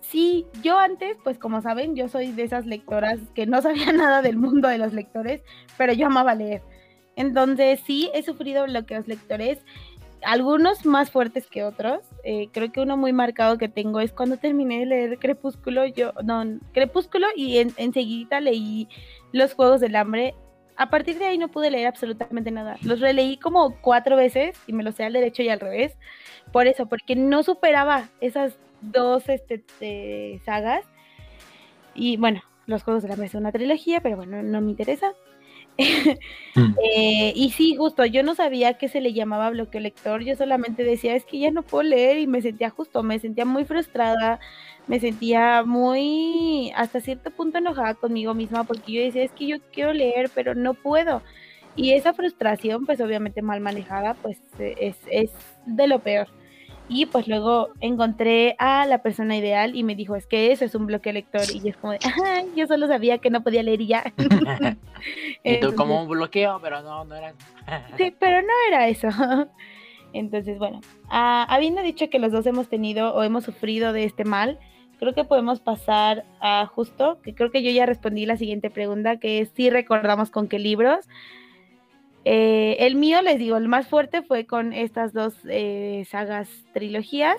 Sí, 0.10 0.46
yo 0.64 0.80
antes, 0.80 1.18
pues 1.24 1.38
como 1.38 1.62
saben, 1.62 1.96
yo 1.96 2.08
soy 2.08 2.32
de 2.32 2.44
esas 2.44 2.66
lectoras 2.66 3.20
que 3.36 3.46
no 3.46 3.62
sabía 3.62 3.92
nada 3.92 4.22
del 4.22 4.38
mundo 4.38 4.68
de 4.68 4.78
los 4.78 4.94
lectores, 4.94 5.42
pero 5.78 5.94
yo 5.94 6.08
amaba 6.08 6.36
leer. 6.36 6.62
Entonces 7.16 7.82
sí, 7.86 8.10
he 8.14 8.24
sufrido 8.24 8.66
bloqueos 8.66 9.08
lectores, 9.08 9.60
algunos 10.24 10.86
más 10.86 11.12
fuertes 11.12 11.48
que 11.48 11.64
otros. 11.64 12.02
Eh, 12.24 12.50
creo 12.52 12.72
que 12.72 12.80
uno 12.80 12.96
muy 12.96 13.12
marcado 13.12 13.58
que 13.58 13.70
tengo 13.70 14.00
es 14.00 14.14
cuando 14.14 14.38
terminé 14.38 14.80
de 14.80 14.86
leer 14.86 15.20
Crepúsculo, 15.20 15.86
yo, 15.86 16.14
no, 16.24 16.44
Crepúsculo 16.74 17.28
y 17.36 17.58
enseguida 17.58 18.40
leí 18.40 18.88
Los 19.32 19.54
Juegos 19.56 19.82
del 19.82 19.96
Hambre. 19.96 20.36
A 20.78 20.90
partir 20.92 21.18
de 21.18 21.26
ahí 21.26 21.38
no 21.40 21.48
pude 21.50 21.72
leer 21.72 21.88
absolutamente 21.88 22.52
nada. 22.52 22.78
Los 22.84 23.00
releí 23.00 23.38
como 23.38 23.76
cuatro 23.82 24.16
veces 24.16 24.56
y 24.68 24.74
me 24.74 24.84
lo 24.84 24.92
sé 24.92 25.04
al 25.04 25.14
derecho 25.14 25.42
y 25.42 25.50
al 25.50 25.60
revés. 25.60 25.98
Por 26.52 26.68
eso, 26.68 26.86
porque 26.86 27.16
no 27.16 27.42
superaba 27.42 28.10
esas 28.22 28.58
dos 28.82 29.30
este, 29.30 30.42
sagas. 30.46 30.86
Y 31.96 32.18
bueno, 32.18 32.42
los 32.68 32.84
Juegos 32.84 33.04
de 33.04 33.10
la 33.10 33.16
Mesa 33.16 33.38
una 33.38 33.52
trilogía, 33.52 34.02
pero 34.02 34.18
bueno, 34.18 34.44
no 34.44 34.62
me 34.62 34.72
interesa. 34.72 35.14
Mm. 36.56 36.74
Eh, 36.84 37.34
y 37.36 37.52
sí, 37.52 37.76
justo, 37.76 38.04
yo 38.04 38.24
no 38.24 38.34
sabía 38.34 38.80
que 38.80 38.88
se 38.88 39.00
le 39.00 39.14
llamaba 39.14 39.52
bloqueo 39.52 39.80
lector, 39.80 40.24
yo 40.24 40.36
solamente 40.36 40.84
decía, 40.84 41.16
es 41.16 41.24
que 41.24 41.38
ya 41.38 41.52
no 41.52 41.62
puedo 41.62 41.84
leer 41.84 42.18
y 42.18 42.26
me 42.26 42.42
sentía 42.42 42.72
justo, 42.72 43.04
me 43.04 43.20
sentía 43.20 43.46
muy 43.46 43.64
frustrada, 43.64 44.40
me 44.88 45.00
sentía 45.00 45.62
muy, 45.64 46.72
hasta 46.76 47.00
cierto 47.00 47.30
punto 47.30 47.60
enojada 47.60 47.94
conmigo 47.94 48.34
misma, 48.34 48.64
porque 48.64 48.92
yo 48.92 49.02
decía, 49.04 49.24
es 49.24 49.32
que 49.34 49.46
yo 49.46 49.58
quiero 49.72 49.94
leer, 49.94 50.32
pero 50.34 50.56
no 50.56 50.74
puedo. 50.74 51.22
Y 51.76 51.92
esa 51.92 52.16
frustración, 52.16 52.88
pues 52.88 53.00
obviamente 53.02 53.44
mal 53.44 53.62
manejada, 53.62 54.16
pues 54.16 54.40
es, 54.58 54.98
es 55.12 55.30
de 55.68 55.88
lo 55.88 56.00
peor. 56.00 56.28
Y 56.90 57.06
pues 57.06 57.28
luego 57.28 57.70
encontré 57.82 58.56
a 58.60 58.86
la 58.86 59.02
persona 59.02 59.36
ideal 59.36 59.76
y 59.76 59.84
me 59.84 59.96
dijo, 59.96 60.16
es 60.16 60.26
que 60.26 60.52
eso 60.52 60.64
es 60.64 60.74
un 60.74 60.86
bloque 60.86 61.12
lector. 61.12 61.42
Y 61.54 61.60
yo 61.60 61.70
es 61.70 61.78
como 61.78 61.94
de, 61.94 62.00
yo 62.56 62.66
solo 62.68 62.88
sabía 62.88 63.18
que 63.18 63.30
no 63.30 63.44
podía 63.44 63.64
leer 63.64 63.82
y 63.82 63.88
ya. 63.88 64.14
y 65.44 65.60
tú 65.60 65.76
como 65.76 66.02
un 66.02 66.08
bloqueo, 66.08 66.60
pero 66.62 66.82
no, 66.82 67.04
no 67.04 67.16
era 67.16 67.34
sí, 67.98 68.14
pero 68.18 68.42
no 68.42 68.54
era 68.70 68.88
eso. 68.88 69.10
Entonces, 70.14 70.58
bueno, 70.58 70.80
ah, 71.10 71.46
habiendo 71.50 71.82
dicho 71.82 72.10
que 72.10 72.20
los 72.20 72.32
dos 72.32 72.46
hemos 72.46 72.70
tenido 72.70 73.14
o 73.14 73.24
hemos 73.24 73.44
sufrido 73.44 73.92
de 73.92 74.06
este 74.06 74.24
mal, 74.24 74.58
creo 75.00 75.14
que 75.14 75.26
podemos 75.26 75.60
pasar 75.60 76.26
a 76.40 76.66
justo, 76.66 77.20
que 77.22 77.36
creo 77.36 77.52
que 77.52 77.64
yo 77.64 77.72
ya 77.72 77.86
respondí 77.86 78.26
la 78.26 78.38
siguiente 78.38 78.70
pregunta, 78.70 79.18
que 79.18 79.42
es 79.42 79.50
si 79.54 79.70
recordamos 79.70 80.32
con 80.32 80.48
qué 80.48 80.60
libros. 80.60 81.08
Eh, 82.30 82.86
el 82.86 82.96
mío, 82.96 83.22
les 83.22 83.40
digo, 83.40 83.56
el 83.56 83.70
más 83.70 83.88
fuerte 83.88 84.22
fue 84.22 84.46
con 84.46 84.74
estas 84.74 85.14
dos 85.14 85.34
eh, 85.48 86.04
sagas, 86.10 86.50
trilogías, 86.74 87.38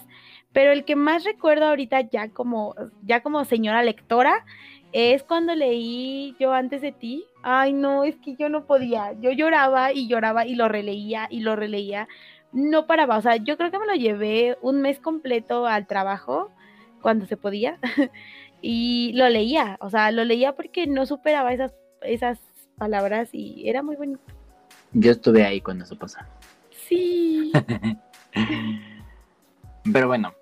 pero 0.55 0.73
el 0.73 0.87
que 0.87 0.97
más 0.97 1.25
recuerdo 1.25 1.67
ahorita 1.67 2.09
ya 2.09 2.31
como, 2.31 2.75
ya 3.03 3.23
como 3.23 3.45
señora 3.45 3.83
lectora 3.83 4.47
es 4.93 5.23
cuando 5.25 5.55
leí 5.55 6.35
Yo 6.41 6.55
antes 6.55 6.81
de 6.81 6.93
ti. 6.93 7.27
Ay, 7.43 7.75
no, 7.75 8.03
es 8.05 8.17
que 8.17 8.35
yo 8.37 8.49
no 8.49 8.65
podía. 8.65 9.13
Yo 9.21 9.31
lloraba 9.31 9.93
y 9.93 10.09
lloraba 10.09 10.47
y 10.47 10.55
lo 10.55 10.69
releía 10.69 11.27
y 11.31 11.41
lo 11.41 11.55
releía. 11.55 12.09
No 12.53 12.87
paraba, 12.87 13.19
o 13.19 13.23
sea, 13.23 13.37
yo 13.37 13.59
creo 13.59 13.71
que 13.71 13.79
me 13.79 13.87
lo 13.87 13.95
llevé 13.95 14.57
un 14.63 14.81
mes 14.81 15.01
completo 15.01 15.67
al 15.67 15.87
trabajo 15.87 16.51
cuando 17.03 17.27
se 17.27 17.37
podía 17.37 17.79
y 18.63 19.13
lo 19.15 19.29
leía, 19.29 19.77
o 19.81 19.91
sea, 19.91 20.11
lo 20.13 20.25
leía 20.25 20.55
porque 20.57 20.87
no 20.87 21.05
superaba 21.05 21.53
esas, 21.53 21.75
esas 22.01 22.41
palabras 22.79 23.29
y 23.35 23.69
era 23.69 23.83
muy 23.83 23.97
bonito. 23.97 24.38
Yo 24.93 25.13
estuve 25.13 25.45
ahí 25.45 25.61
cuando 25.61 25.85
eso 25.85 25.97
pasó. 25.99 26.19
Sí. 26.71 27.53
Pero 29.93 30.07
bueno, 30.07 30.35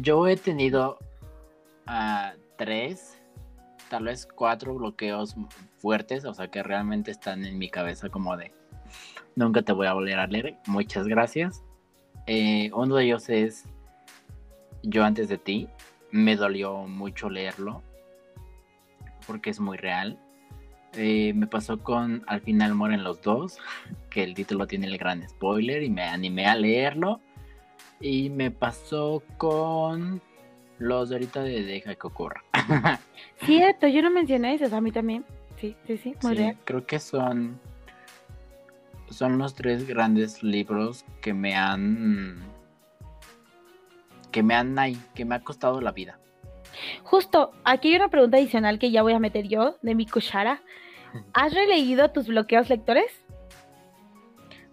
yo 0.00 0.26
he 0.26 0.36
tenido 0.36 0.98
uh, 1.86 2.38
tres, 2.56 3.20
tal 3.88 4.04
vez 4.04 4.26
cuatro 4.26 4.74
bloqueos 4.74 5.36
fuertes, 5.78 6.24
o 6.24 6.34
sea 6.34 6.48
que 6.48 6.62
realmente 6.62 7.10
están 7.10 7.44
en 7.44 7.58
mi 7.58 7.70
cabeza 7.70 8.08
como 8.08 8.36
de, 8.36 8.52
nunca 9.36 9.62
te 9.62 9.72
voy 9.72 9.86
a 9.86 9.94
volver 9.94 10.18
a 10.18 10.26
leer, 10.26 10.56
muchas 10.66 11.06
gracias. 11.06 11.62
Eh, 12.26 12.70
uno 12.74 12.96
de 12.96 13.04
ellos 13.04 13.30
es 13.30 13.64
Yo 14.82 15.02
antes 15.04 15.28
de 15.28 15.38
ti, 15.38 15.68
me 16.10 16.36
dolió 16.36 16.86
mucho 16.86 17.30
leerlo, 17.30 17.82
porque 19.26 19.50
es 19.50 19.60
muy 19.60 19.78
real. 19.78 20.18
Eh, 20.94 21.32
me 21.34 21.46
pasó 21.46 21.82
con 21.82 22.24
Al 22.26 22.40
final 22.40 22.74
mueren 22.74 23.04
los 23.04 23.20
dos, 23.22 23.58
que 24.10 24.22
el 24.22 24.34
título 24.34 24.66
tiene 24.66 24.86
el 24.86 24.98
gran 24.98 25.26
spoiler 25.28 25.82
y 25.82 25.90
me 25.90 26.04
animé 26.04 26.46
a 26.46 26.54
leerlo. 26.54 27.20
Y 28.00 28.30
me 28.30 28.50
pasó 28.50 29.22
con 29.36 30.22
los 30.78 31.08
de 31.08 31.16
ahorita 31.16 31.42
de 31.42 31.62
Deja 31.62 31.94
que 31.94 32.06
ocurra. 32.06 32.44
Cierto, 33.44 33.88
yo 33.88 34.02
no 34.02 34.10
mencioné 34.10 34.54
esos, 34.54 34.72
a 34.72 34.80
mí 34.80 34.92
también. 34.92 35.24
Sí, 35.60 35.76
sí, 35.86 35.98
sí, 35.98 36.14
muy 36.22 36.36
sí, 36.36 36.52
Creo 36.64 36.86
que 36.86 37.00
son, 37.00 37.60
son 39.10 39.38
los 39.38 39.54
tres 39.54 39.86
grandes 39.86 40.42
libros 40.42 41.04
que 41.20 41.34
me 41.34 41.56
han 41.56 42.40
que 44.30 44.42
me 44.42 44.54
han 44.54 44.76
que 45.14 45.24
me 45.24 45.34
ha 45.34 45.40
costado 45.40 45.80
la 45.80 45.90
vida. 45.90 46.20
Justo, 47.02 47.52
aquí 47.64 47.88
hay 47.88 47.96
una 47.96 48.08
pregunta 48.08 48.36
adicional 48.36 48.78
que 48.78 48.90
ya 48.90 49.02
voy 49.02 49.12
a 49.12 49.18
meter 49.18 49.48
yo 49.48 49.76
de 49.82 49.94
mi 49.94 50.06
cuchara. 50.06 50.62
¿Has 51.32 51.54
releído 51.54 52.10
tus 52.10 52.28
bloqueos 52.28 52.68
lectores? 52.68 53.24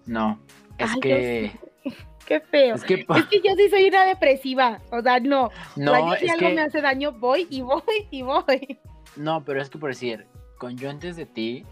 No, 0.06 0.40
es 0.78 0.92
que... 1.02 1.52
Qué 2.26 2.40
feo. 2.40 2.76
Es 2.76 2.84
que... 2.84 3.06
yo 3.06 3.56
sí 3.56 3.70
soy 3.70 3.88
una 3.88 4.06
depresiva. 4.06 4.82
O 4.92 5.02
sea, 5.02 5.20
no. 5.20 5.52
No, 5.76 6.16
si 6.16 6.28
algo 6.28 6.50
me 6.50 6.62
hace 6.62 6.82
daño, 6.82 7.12
voy 7.12 7.48
y 7.52 7.62
voy 7.62 8.08
y 8.10 8.24
voy. 8.24 8.80
No, 9.16 9.46
pero 9.46 9.62
es 9.62 9.70
que 9.70 9.78
por 9.78 9.92
decir, 9.92 10.26
con 10.58 10.76
Yo 10.76 10.90
antes 10.90 11.16
de 11.16 11.26
ti 11.28 11.66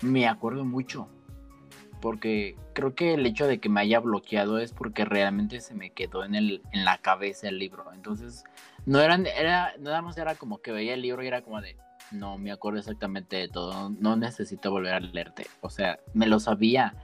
me 0.00 0.26
acuerdo 0.26 0.64
mucho. 0.64 1.08
Porque 2.00 2.56
creo 2.72 2.94
que 2.94 3.14
el 3.14 3.26
hecho 3.26 3.46
de 3.46 3.58
que 3.58 3.68
me 3.68 3.80
haya 3.80 4.00
bloqueado 4.00 4.58
es 4.58 4.72
porque 4.72 5.04
realmente 5.04 5.60
se 5.60 5.74
me 5.74 5.90
quedó 5.90 6.24
en, 6.24 6.34
el, 6.34 6.62
en 6.72 6.84
la 6.84 6.98
cabeza 6.98 7.48
el 7.48 7.58
libro. 7.58 7.84
Entonces, 7.92 8.44
no 8.86 9.00
eran, 9.00 9.26
era, 9.26 9.74
nada 9.78 10.02
más 10.02 10.16
era 10.16 10.34
como 10.34 10.58
que 10.58 10.72
veía 10.72 10.94
el 10.94 11.02
libro 11.02 11.22
y 11.22 11.26
era 11.26 11.42
como 11.42 11.60
de, 11.60 11.76
no 12.12 12.38
me 12.38 12.52
acuerdo 12.52 12.78
exactamente 12.78 13.36
de 13.36 13.48
todo, 13.48 13.90
no 13.90 14.16
necesito 14.16 14.70
volver 14.70 14.94
a 14.94 15.00
leerte. 15.00 15.46
O 15.60 15.70
sea, 15.70 15.98
me 16.14 16.26
lo 16.26 16.40
sabía. 16.40 16.94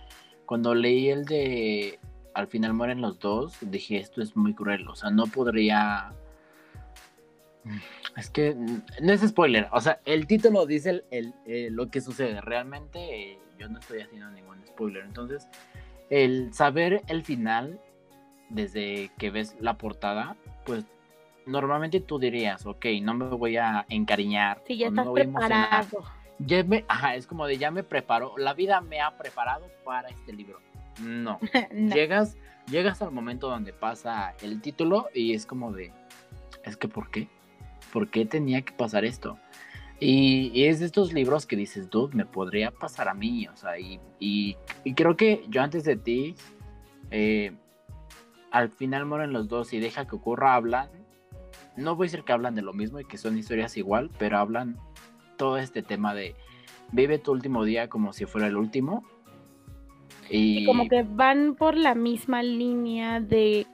Cuando 0.46 0.74
leí 0.74 1.08
el 1.08 1.24
de 1.24 1.98
Al 2.34 2.46
final 2.46 2.72
mueren 2.74 3.00
los 3.00 3.18
dos, 3.18 3.58
dije, 3.60 3.98
esto 3.98 4.22
es 4.22 4.36
muy 4.36 4.54
cruel. 4.54 4.88
O 4.88 4.94
sea, 4.94 5.10
no 5.10 5.26
podría 5.26 6.12
es 8.16 8.30
que 8.30 8.54
no 8.54 9.12
es 9.12 9.20
spoiler, 9.20 9.68
o 9.72 9.80
sea, 9.80 10.00
el 10.04 10.26
título 10.26 10.66
dice 10.66 11.04
el, 11.10 11.34
eh, 11.46 11.68
lo 11.70 11.90
que 11.90 12.00
sucede. 12.00 12.40
Realmente 12.40 12.98
eh, 13.32 13.38
yo 13.58 13.68
no 13.68 13.78
estoy 13.78 14.00
haciendo 14.00 14.30
ningún 14.30 14.66
spoiler. 14.66 15.04
Entonces, 15.04 15.48
el 16.10 16.52
saber 16.52 17.02
el 17.08 17.22
final 17.22 17.80
desde 18.50 19.10
que 19.18 19.30
ves 19.30 19.56
la 19.60 19.78
portada, 19.78 20.36
pues 20.66 20.84
normalmente 21.46 22.00
tú 22.00 22.18
dirías, 22.18 22.66
ok, 22.66 22.86
no 23.02 23.14
me 23.14 23.26
voy 23.26 23.56
a 23.56 23.86
encariñar. 23.88 24.62
Sí, 24.66 24.76
ya 24.76 24.88
estás 24.88 25.08
preparado. 25.08 26.04
Ya 26.38 26.64
me, 26.64 26.84
ajá, 26.88 27.14
es 27.14 27.26
como 27.26 27.46
de 27.46 27.56
ya 27.56 27.70
me 27.70 27.84
preparo, 27.84 28.34
la 28.36 28.54
vida 28.54 28.80
me 28.80 29.00
ha 29.00 29.16
preparado 29.16 29.66
para 29.84 30.08
este 30.08 30.32
libro. 30.32 30.60
No. 31.00 31.40
Llegas, 31.72 32.36
llegas 32.70 33.00
al 33.00 33.12
momento 33.12 33.48
donde 33.48 33.72
pasa 33.72 34.34
el 34.42 34.60
título 34.60 35.08
y 35.14 35.32
es 35.32 35.46
como 35.46 35.72
de, 35.72 35.90
es 36.64 36.76
que 36.76 36.86
¿por 36.86 37.10
qué? 37.10 37.28
¿por 37.92 38.08
qué 38.08 38.24
tenía 38.24 38.62
que 38.62 38.72
pasar 38.72 39.04
esto? 39.04 39.38
Y, 40.00 40.64
es 40.64 40.80
de 40.80 40.86
estos 40.86 41.12
libros 41.12 41.46
que 41.46 41.54
dices, 41.54 41.88
dude, 41.88 42.16
me 42.16 42.26
podría 42.26 42.72
pasar 42.72 43.08
a 43.08 43.14
mí, 43.14 43.46
o 43.46 43.56
sea, 43.56 43.78
y, 43.78 44.56
creo 44.96 45.16
que 45.16 45.44
yo 45.48 45.62
antes 45.62 45.84
de 45.84 45.96
ti, 45.96 46.34
eh, 47.12 47.52
al 48.50 48.70
final 48.70 49.06
mueren 49.06 49.32
los 49.32 49.46
dos 49.46 49.72
y 49.72 49.78
deja 49.78 50.06
que 50.08 50.16
ocurra, 50.16 50.54
hablan, 50.54 50.88
no 51.76 51.96
voy 51.96 52.06
a 52.06 52.08
decir 52.08 52.24
que 52.24 52.32
hablan 52.32 52.54
de 52.54 52.62
lo 52.62 52.72
mismo 52.72 53.00
y 53.00 53.04
que 53.04 53.18
son 53.18 53.38
historias 53.38 53.76
igual, 53.76 54.10
pero 54.18 54.38
hablan 54.38 54.76
todo 55.36 55.58
este 55.58 55.82
tema 55.82 56.14
de 56.14 56.34
vive 56.92 57.18
tu 57.18 57.32
último 57.32 57.64
día 57.64 57.88
como 57.88 58.12
si 58.12 58.26
fuera 58.26 58.46
el 58.46 58.56
último. 58.56 59.04
Y, 60.30 60.64
como 60.64 60.88
que 60.88 61.02
van 61.02 61.56
por 61.56 61.76
la 61.76 61.94
misma 61.94 62.42
línea 62.42 63.20
de, 63.20 63.66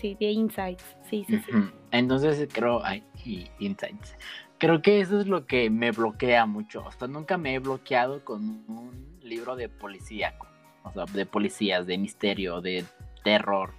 sí, 0.00 0.16
de 0.18 0.30
insights, 0.30 0.96
sí, 1.08 1.24
sí, 1.28 1.38
sí. 1.38 1.52
Entonces 1.92 2.48
creo, 2.52 2.84
ay, 2.84 3.04
y 3.24 3.46
insights. 3.58 4.16
Creo 4.58 4.80
que 4.80 5.00
eso 5.00 5.20
es 5.20 5.26
lo 5.26 5.46
que 5.46 5.68
me 5.68 5.90
bloquea 5.90 6.46
mucho. 6.46 6.86
Hasta 6.88 7.06
nunca 7.06 7.36
me 7.36 7.54
he 7.54 7.58
bloqueado 7.58 8.24
con 8.24 8.64
un 8.68 9.18
libro 9.22 9.54
de 9.54 9.68
policía, 9.68 10.34
o 10.82 10.92
sea, 10.92 11.04
de 11.04 11.26
policías, 11.26 11.86
de 11.86 11.98
misterio, 11.98 12.60
de 12.62 12.84
terror, 13.22 13.72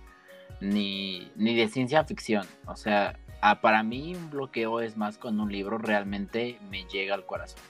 ni, 0.62 1.32
ni 1.36 1.56
de 1.56 1.68
ciencia 1.68 2.04
ficción. 2.04 2.46
O 2.68 2.76
sea, 2.76 3.18
para 3.62 3.84
mí 3.84 4.16
un 4.16 4.30
bloqueo 4.30 4.82
es 4.82 4.98
más 4.98 5.18
cuando 5.18 5.44
un 5.44 5.52
libro 5.52 5.78
realmente 5.78 6.60
me 6.70 6.86
llega 6.86 7.16
al 7.16 7.26
corazón. 7.26 7.62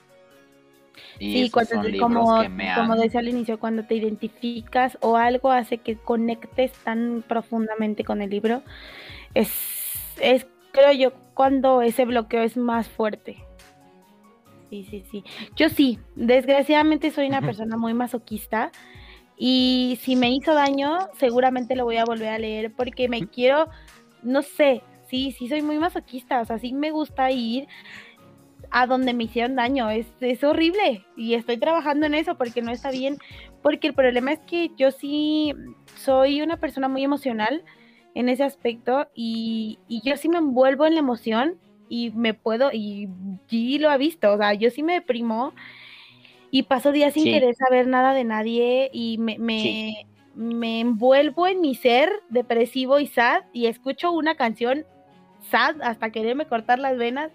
Y 1.18 1.44
sí, 1.44 1.50
cuando, 1.50 1.82
como, 1.98 2.42
como 2.76 2.96
decía 2.96 3.20
al 3.20 3.28
inicio, 3.28 3.58
cuando 3.58 3.84
te 3.84 3.94
identificas 3.94 4.98
o 5.00 5.16
algo 5.16 5.50
hace 5.50 5.78
que 5.78 5.96
conectes 5.96 6.72
tan 6.72 7.22
profundamente 7.26 8.04
con 8.04 8.22
el 8.22 8.30
libro, 8.30 8.62
es, 9.34 9.50
es 10.20 10.46
creo 10.72 10.92
yo, 10.92 11.12
cuando 11.34 11.82
ese 11.82 12.04
bloqueo 12.04 12.42
es 12.42 12.56
más 12.56 12.88
fuerte. 12.88 13.36
Sí, 14.70 14.86
sí, 14.90 15.04
sí. 15.10 15.24
Yo 15.56 15.68
sí, 15.68 15.98
desgraciadamente 16.14 17.10
soy 17.10 17.26
una 17.26 17.40
persona 17.42 17.76
muy 17.76 17.94
masoquista 17.94 18.70
y 19.36 19.98
si 20.02 20.16
me 20.16 20.30
hizo 20.30 20.52
daño, 20.54 20.98
seguramente 21.16 21.76
lo 21.76 21.84
voy 21.84 21.96
a 21.96 22.04
volver 22.04 22.28
a 22.28 22.38
leer 22.38 22.72
porque 22.74 23.08
me 23.08 23.26
quiero, 23.28 23.68
no 24.22 24.42
sé, 24.42 24.82
sí, 25.08 25.32
sí 25.32 25.48
soy 25.48 25.62
muy 25.62 25.78
masoquista, 25.78 26.40
o 26.40 26.44
sea, 26.44 26.58
sí 26.58 26.72
me 26.72 26.90
gusta 26.90 27.30
ir 27.30 27.66
a 28.70 28.86
donde 28.86 29.14
me 29.14 29.24
hicieron 29.24 29.56
daño, 29.56 29.88
es, 29.90 30.06
es 30.20 30.44
horrible 30.44 31.04
y 31.16 31.34
estoy 31.34 31.56
trabajando 31.56 32.06
en 32.06 32.14
eso 32.14 32.36
porque 32.36 32.62
no 32.62 32.70
está 32.70 32.90
bien, 32.90 33.18
porque 33.62 33.88
el 33.88 33.94
problema 33.94 34.32
es 34.32 34.40
que 34.40 34.70
yo 34.76 34.90
sí 34.90 35.54
soy 35.96 36.42
una 36.42 36.58
persona 36.58 36.88
muy 36.88 37.02
emocional 37.02 37.64
en 38.14 38.28
ese 38.28 38.44
aspecto 38.44 39.08
y, 39.14 39.78
yo 39.88 40.16
sí 40.16 40.28
me 40.28 40.38
envuelvo 40.38 40.86
en 40.86 40.94
la 40.94 41.00
emoción 41.00 41.58
y 41.88 42.10
me 42.10 42.34
puedo, 42.34 42.70
y 42.72 43.08
G 43.50 43.78
lo 43.80 43.90
ha 43.90 43.96
visto, 43.96 44.32
o 44.32 44.36
sea, 44.36 44.52
yo 44.54 44.70
sí 44.70 44.82
me 44.82 44.94
deprimo 44.94 45.54
y 46.50 46.64
paso 46.64 46.92
días 46.92 47.14
sin 47.14 47.24
querer 47.24 47.54
saber 47.54 47.86
nada 47.86 48.12
de 48.12 48.24
nadie 48.24 48.90
y 48.92 49.18
me, 49.18 49.38
me, 49.38 50.06
me, 50.34 50.80
envuelvo 50.80 51.46
en 51.46 51.60
mi 51.60 51.74
ser 51.74 52.10
depresivo 52.28 52.98
y 52.98 53.06
sad 53.06 53.42
y 53.52 53.66
escucho 53.66 54.12
una 54.12 54.34
canción 54.34 54.84
sad 55.42 55.80
hasta 55.82 56.10
quererme 56.10 56.46
cortar 56.46 56.78
las 56.78 56.96
venas, 56.96 57.32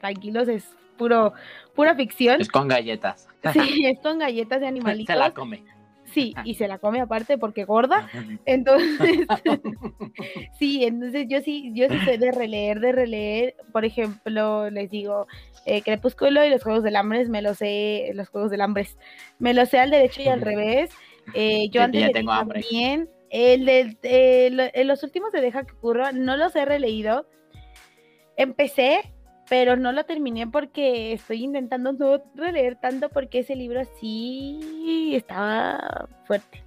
tranquilos, 0.00 0.48
es 0.48 0.68
puro, 0.96 1.32
pura 1.74 1.94
ficción. 1.94 2.40
Es 2.40 2.48
con 2.48 2.68
galletas. 2.68 3.28
Sí, 3.52 3.84
es 3.86 3.98
con 4.00 4.18
galletas 4.18 4.60
de 4.60 4.66
animalitos. 4.66 5.12
Se 5.12 5.18
la 5.18 5.32
come. 5.32 5.64
Sí, 6.12 6.34
y 6.44 6.54
se 6.54 6.68
la 6.68 6.78
come 6.78 7.00
aparte 7.00 7.38
porque 7.38 7.64
gorda. 7.64 8.08
Entonces, 8.44 9.26
sí, 10.58 10.84
entonces 10.84 11.26
yo 11.28 11.40
sí, 11.40 11.72
yo 11.74 11.88
sí 11.88 11.98
soy 12.04 12.18
de 12.18 12.32
releer, 12.32 12.80
de 12.80 12.92
releer. 12.92 13.54
Por 13.72 13.84
ejemplo, 13.84 14.68
les 14.70 14.90
digo, 14.90 15.26
eh, 15.64 15.80
Crepúsculo 15.82 16.44
y 16.44 16.50
los 16.50 16.62
Juegos 16.62 16.82
del 16.82 16.96
Hambre, 16.96 17.26
me 17.28 17.40
lo 17.40 17.54
sé, 17.54 18.10
los 18.14 18.28
Juegos 18.28 18.50
del 18.50 18.60
Hambre, 18.60 18.86
me 19.38 19.54
lo 19.54 19.64
sé 19.64 19.78
al 19.78 19.90
derecho 19.90 20.20
y 20.22 20.28
al 20.28 20.42
revés. 20.42 20.90
Eh, 21.34 21.68
yo 21.70 21.82
antes 21.82 22.00
ya 22.00 22.10
tengo 22.10 22.32
hambre. 22.32 22.60
también. 22.60 23.08
El 23.32 23.64
de 23.64 24.84
los 24.84 25.02
últimos 25.02 25.32
de 25.32 25.40
Deja 25.40 25.64
que 25.64 25.72
ocurra, 25.72 26.12
no 26.12 26.36
los 26.36 26.54
he 26.54 26.66
releído. 26.66 27.26
Empecé, 28.36 29.10
pero 29.48 29.76
no 29.76 29.90
lo 29.92 30.04
terminé 30.04 30.46
porque 30.46 31.14
estoy 31.14 31.42
intentando 31.42 31.92
no 31.94 32.22
releer 32.34 32.76
tanto 32.76 33.08
porque 33.08 33.38
ese 33.38 33.56
libro 33.56 33.80
sí 33.98 35.12
estaba 35.14 36.08
fuerte. 36.26 36.62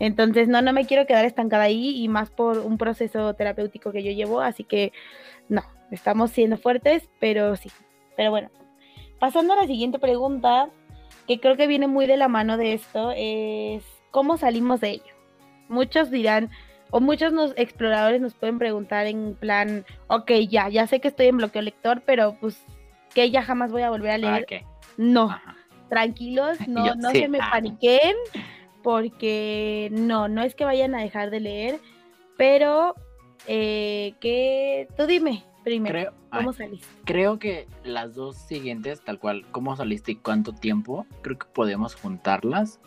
Entonces, 0.00 0.48
no, 0.48 0.62
no 0.62 0.72
me 0.72 0.84
quiero 0.84 1.06
quedar 1.06 1.24
estancada 1.24 1.64
ahí 1.64 2.02
y 2.02 2.08
más 2.08 2.30
por 2.30 2.58
un 2.58 2.76
proceso 2.76 3.34
terapéutico 3.34 3.92
que 3.92 4.02
yo 4.02 4.10
llevo, 4.10 4.40
así 4.40 4.64
que 4.64 4.92
no, 5.48 5.62
estamos 5.92 6.32
siendo 6.32 6.56
fuertes, 6.56 7.08
pero 7.20 7.54
sí. 7.54 7.70
Pero 8.16 8.30
bueno, 8.30 8.50
pasando 9.20 9.52
a 9.52 9.56
la 9.56 9.66
siguiente 9.66 10.00
pregunta, 10.00 10.70
que 11.28 11.38
creo 11.38 11.56
que 11.56 11.68
viene 11.68 11.86
muy 11.86 12.06
de 12.06 12.16
la 12.16 12.26
mano 12.26 12.56
de 12.56 12.72
esto, 12.72 13.12
es 13.14 13.84
¿cómo 14.10 14.38
salimos 14.38 14.80
de 14.80 14.90
ello? 14.90 15.19
Muchos 15.70 16.10
dirán, 16.10 16.50
o 16.90 17.00
muchos 17.00 17.32
nos, 17.32 17.52
exploradores 17.56 18.20
nos 18.20 18.34
pueden 18.34 18.58
preguntar 18.58 19.06
en 19.06 19.34
plan, 19.34 19.86
ok, 20.08 20.32
ya, 20.48 20.68
ya 20.68 20.86
sé 20.86 21.00
que 21.00 21.08
estoy 21.08 21.26
en 21.26 21.36
bloqueo 21.36 21.62
lector, 21.62 22.02
pero 22.04 22.36
pues 22.40 22.62
que 23.14 23.30
ya 23.30 23.42
jamás 23.42 23.70
voy 23.70 23.82
a 23.82 23.90
volver 23.90 24.10
a 24.10 24.18
leer. 24.18 24.64
No, 24.96 25.34
tranquilos, 25.88 26.58
no, 26.68 26.94
no 26.96 27.10
se 27.10 27.28
me 27.28 27.38
ah. 27.40 27.48
paniquen, 27.52 28.16
porque 28.82 29.88
no, 29.92 30.28
no 30.28 30.42
es 30.42 30.54
que 30.54 30.64
vayan 30.64 30.94
a 30.94 31.02
dejar 31.02 31.30
de 31.30 31.40
leer, 31.40 31.80
pero 32.36 32.94
eh, 33.46 34.14
que 34.20 34.88
tú 34.96 35.06
dime 35.06 35.44
primero, 35.62 36.12
¿cómo 36.30 36.52
saliste? 36.52 36.88
Creo 37.04 37.38
que 37.38 37.68
las 37.84 38.14
dos 38.14 38.36
siguientes, 38.36 39.02
tal 39.02 39.18
cual, 39.18 39.46
¿cómo 39.52 39.76
saliste 39.76 40.12
y 40.12 40.16
cuánto 40.16 40.52
tiempo? 40.52 41.06
Creo 41.22 41.38
que 41.38 41.46
podemos 41.46 41.94
juntarlas 41.94 42.80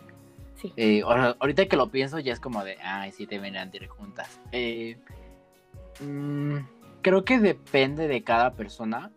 eh, 0.76 1.02
ahorita 1.04 1.66
que 1.68 1.76
lo 1.76 1.90
pienso 1.90 2.20
ya 2.20 2.34
es 2.34 2.40
como 2.40 2.64
de, 2.64 2.78
ay, 2.82 3.12
sí, 3.12 3.28
te 3.28 3.40
a 3.40 3.66
ir 3.74 3.88
juntas. 3.88 4.40
Eh, 4.52 4.98
mm, 6.00 6.58
creo 7.02 7.26
que 7.26 7.40
depende 7.40 8.08
de 8.08 8.24
cada 8.24 8.54
persona. 8.54 9.12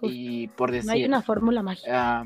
Y 0.00 0.48
por 0.48 0.70
decir... 0.70 0.86
No 0.86 0.92
hay 0.92 1.04
una 1.04 1.22
fórmula 1.22 1.62
mágica. 1.62 2.20
Ah, 2.20 2.24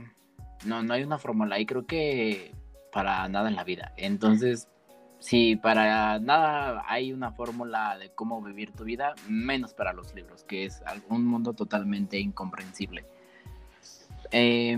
no, 0.67 0.83
no 0.83 0.93
hay 0.93 1.03
una 1.03 1.19
fórmula. 1.19 1.59
Y 1.59 1.67
creo 1.67 1.87
que 1.87 2.53
para 2.93 3.27
nada 3.29 3.49
en 3.49 3.57
la 3.57 3.65
vida. 3.65 3.93
Entonces, 3.97 4.69
si 5.19 5.57
para 5.57 6.19
nada 6.19 6.85
hay 6.87 7.13
una 7.13 7.33
fórmula 7.33 7.97
de 7.97 8.11
cómo 8.11 8.43
vivir 8.43 8.73
tu 8.73 8.85
vida, 8.85 9.15
menos 9.29 9.73
para 9.73 9.93
los 9.93 10.15
libros, 10.15 10.45
que 10.45 10.67
es 10.67 10.83
un 11.09 11.25
mundo 11.25 11.55
totalmente 11.55 12.19
incomprensible. 12.19 13.07
Eh, 14.31 14.77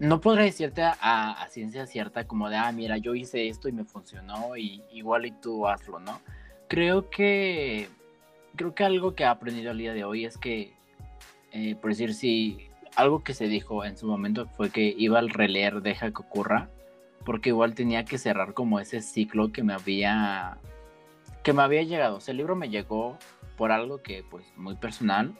no 0.00 0.22
podré 0.22 0.44
decirte 0.44 0.82
a, 0.82 1.46
ciencia 1.50 1.86
cierta 1.86 2.26
como 2.26 2.48
de, 2.48 2.56
ah, 2.56 2.72
mira, 2.72 2.96
yo 2.96 3.14
hice 3.14 3.48
esto 3.48 3.68
y 3.68 3.72
me 3.72 3.84
funcionó 3.84 4.56
y 4.56 4.82
igual 4.92 5.26
y 5.26 5.30
tú 5.30 5.68
hazlo, 5.68 6.00
¿no? 6.00 6.20
Creo 6.68 7.10
que, 7.10 7.88
creo 8.56 8.74
que 8.74 8.84
algo 8.84 9.14
que 9.14 9.24
he 9.24 9.26
aprendido 9.26 9.70
al 9.70 9.78
día 9.78 9.92
de 9.92 10.04
hoy 10.04 10.24
es 10.24 10.38
que, 10.38 10.72
eh, 11.52 11.76
por 11.76 11.90
decir, 11.90 12.14
si 12.14 12.70
algo 12.96 13.22
que 13.22 13.34
se 13.34 13.46
dijo 13.46 13.84
en 13.84 13.98
su 13.98 14.06
momento 14.06 14.46
fue 14.46 14.70
que 14.70 14.94
iba 14.96 15.18
al 15.18 15.28
releer 15.28 15.82
Deja 15.82 16.10
que 16.10 16.22
ocurra, 16.22 16.70
porque 17.26 17.50
igual 17.50 17.74
tenía 17.74 18.06
que 18.06 18.16
cerrar 18.16 18.54
como 18.54 18.80
ese 18.80 19.02
ciclo 19.02 19.52
que 19.52 19.62
me 19.62 19.74
había, 19.74 20.56
que 21.42 21.52
me 21.52 21.62
había 21.62 21.82
llegado. 21.82 22.16
O 22.16 22.20
sea, 22.20 22.32
el 22.32 22.38
libro 22.38 22.56
me 22.56 22.70
llegó 22.70 23.18
por 23.58 23.70
algo 23.70 24.00
que, 24.00 24.24
pues, 24.30 24.46
muy 24.56 24.76
personal, 24.76 25.34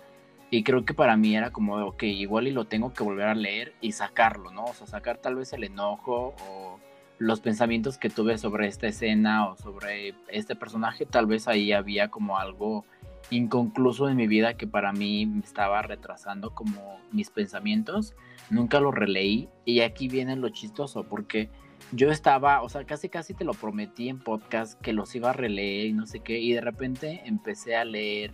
Y 0.51 0.65
creo 0.65 0.85
que 0.85 0.95
para 0.95 1.17
mí 1.17 1.37
era 1.37 1.53
como, 1.53 1.77
ok, 1.77 2.03
igual 2.03 2.49
y 2.49 2.51
lo 2.51 2.67
tengo 2.67 2.93
que 2.93 3.05
volver 3.05 3.29
a 3.29 3.35
leer 3.35 3.73
y 3.81 3.93
sacarlo, 3.93 4.51
¿no? 4.51 4.65
O 4.65 4.75
sea, 4.75 4.87
sacar 4.87 5.19
tal 5.19 5.37
vez 5.37 5.53
el 5.53 5.65
enojo 5.65 6.35
o 6.49 6.81
los 7.19 7.41
pensamientos 7.41 7.99
que 7.99 8.11
tuve 8.11 8.39
sobre 8.39 8.67
esta 8.67 8.89
escena 8.89 9.47
o 9.47 9.57
sobre 9.57 10.15
este 10.29 10.57
personaje, 10.57 11.07
tal 11.07 11.27
vez 11.27 11.47
ahí 11.47 11.71
había 11.71 12.09
como 12.09 12.39
algo 12.39 12.85
inconcluso 13.31 14.09
en 14.09 14.17
mi 14.17 14.27
vida 14.27 14.55
que 14.55 14.67
para 14.67 14.93
mí 14.93 15.27
me 15.27 15.41
estaba 15.41 15.83
retrasando 15.83 16.55
como 16.55 16.99
mis 17.13 17.31
pensamientos. 17.31 18.15
Nunca 18.49 18.81
lo 18.81 18.91
releí 18.91 19.49
y 19.65 19.81
aquí 19.81 20.09
viene 20.09 20.35
lo 20.35 20.49
chistoso 20.49 21.05
porque 21.05 21.49
yo 21.93 22.11
estaba, 22.11 22.63
o 22.63 22.69
sea, 22.69 22.85
casi 22.85 23.09
casi 23.09 23.35
te 23.35 23.45
lo 23.45 23.55
prometí 23.55 24.09
en 24.09 24.19
podcast 24.19 24.81
que 24.81 24.93
los 24.93 25.15
iba 25.15 25.31
a 25.31 25.35
releer 25.35 25.87
y 25.87 25.93
no 25.93 26.07
sé 26.07 26.21
qué 26.21 26.41
y 26.41 26.53
de 26.53 26.61
repente 26.61 27.23
empecé 27.25 27.77
a 27.77 27.85
leer 27.85 28.33